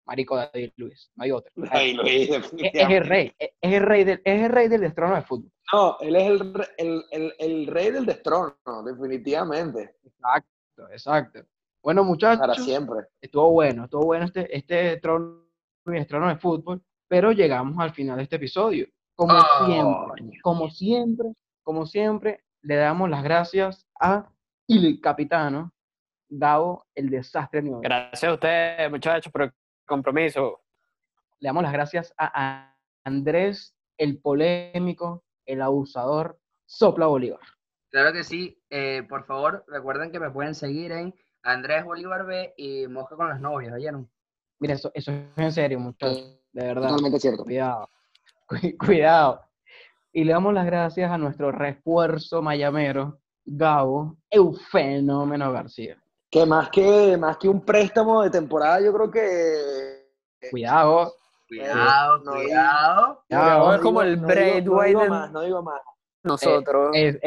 [0.05, 1.51] Marico David Luis, no hay otro.
[1.55, 5.21] David Luis, es, el rey, es el rey del, es el rey del destrono de
[5.23, 5.51] fútbol.
[5.73, 8.55] No, él es el, el, el, el rey del destrono,
[8.85, 9.95] definitivamente.
[10.03, 10.56] Exacto
[10.91, 11.39] exacto.
[11.81, 12.39] Bueno, muchachos.
[12.39, 13.07] Para siempre.
[13.21, 15.45] Estuvo bueno, estuvo bueno este, este trono,
[16.07, 18.87] trono de fútbol, pero llegamos al final de este episodio.
[19.15, 24.29] Como siempre, como siempre, como siempre, le damos las gracias a
[24.67, 25.73] el capitano,
[26.29, 27.63] dado el desastre.
[27.81, 29.53] Gracias a ustedes, muchachos, por el
[29.85, 30.61] compromiso.
[31.39, 37.56] Le damos las gracias a Andrés, el polémico, el abusador, Sopla Bolívar.
[37.89, 38.61] Claro que sí.
[38.69, 41.13] Eh, por favor, recuerden que me pueden seguir en
[41.43, 44.09] Andrés Bolívar B y Mosca con las novias, ¿oyeron?
[44.59, 46.39] Mira, eso, eso es en serio, muchachos.
[46.51, 46.89] De verdad.
[46.89, 47.43] Totalmente cierto.
[47.43, 47.89] Cuidado.
[48.79, 49.41] Cuidado.
[50.11, 55.97] Y le damos las gracias a nuestro refuerzo mayamero, Gabo Eufenómeno García.
[56.29, 60.49] Que más que más que un préstamo de temporada, yo creo que.
[60.49, 61.13] Cuidado.
[61.47, 63.75] Cuidado, cuidado.
[63.75, 65.81] es como el Braid no, digo más, no digo más.
[66.23, 66.89] Nosotros.
[66.93, 67.17] Es,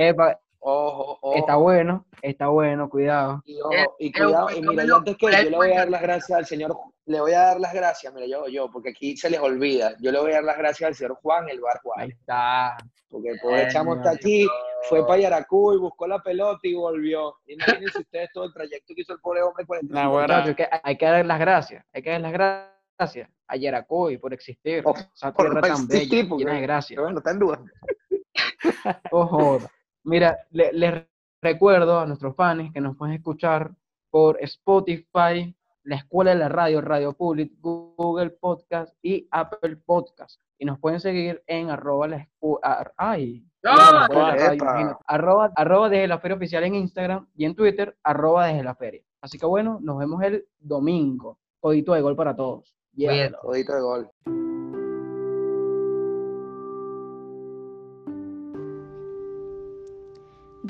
[0.62, 1.36] Ojo, ojo.
[1.36, 3.42] Está bueno, está bueno, cuidado.
[3.46, 3.58] Y,
[3.98, 6.46] y cuidado, y mira, yo antes que yo le voy a dar las gracias al
[6.46, 9.96] señor, le voy a dar las gracias, mira, yo, yo, porque aquí se les olvida,
[10.00, 12.00] yo le voy a dar las gracias al señor Juan, el bar Juan.
[12.00, 12.76] Ahí está.
[13.08, 14.46] Porque el pobre chamo está aquí,
[14.88, 17.34] fue para Yaracuy, buscó la pelota y volvió.
[17.46, 19.64] Imagínense ustedes todo el trayecto que hizo el pobre hombre.
[19.82, 24.18] No, bueno, que hay que dar las gracias, hay que dar las gracias a Yaracuy
[24.18, 24.82] por existir.
[24.84, 27.02] Oh, esa tierra tan bella, llena de gracias.
[27.02, 27.60] Bueno, está en duda.
[29.10, 29.58] Ojo,
[30.04, 31.04] Mira, les
[31.42, 33.72] recuerdo a nuestros fans que nos pueden escuchar
[34.10, 40.40] por Spotify, la Escuela de la Radio, Radio Public, Google Podcast y Apple Podcast.
[40.58, 42.28] Y nos pueden seguir en arroba la
[42.96, 43.44] ay,
[45.06, 49.02] arroba, arroba desde la feria oficial en Instagram y en Twitter, arroba desde la feria.
[49.22, 51.38] Así que bueno, nos vemos el domingo.
[51.60, 52.74] Codito de gol para todos.
[52.92, 54.10] Bien, codito de gol.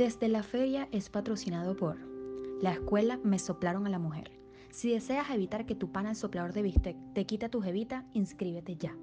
[0.00, 1.98] Desde la feria es patrocinado por
[2.62, 4.32] la escuela Me Soplaron a la Mujer.
[4.70, 8.76] Si deseas evitar que tu pana el soplador de bistec te quite tu jevita, inscríbete
[8.76, 8.96] ya.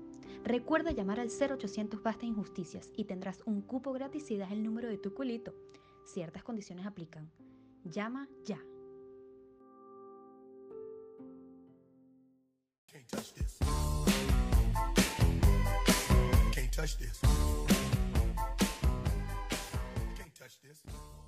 [0.43, 4.87] Recuerda llamar al 0800 Basta Injusticias y tendrás un cupo gratis si das el número
[4.87, 5.53] de tu culito.
[6.03, 7.29] Ciertas condiciones aplican.
[7.83, 8.59] Llama ya.
[20.67, 21.26] this long.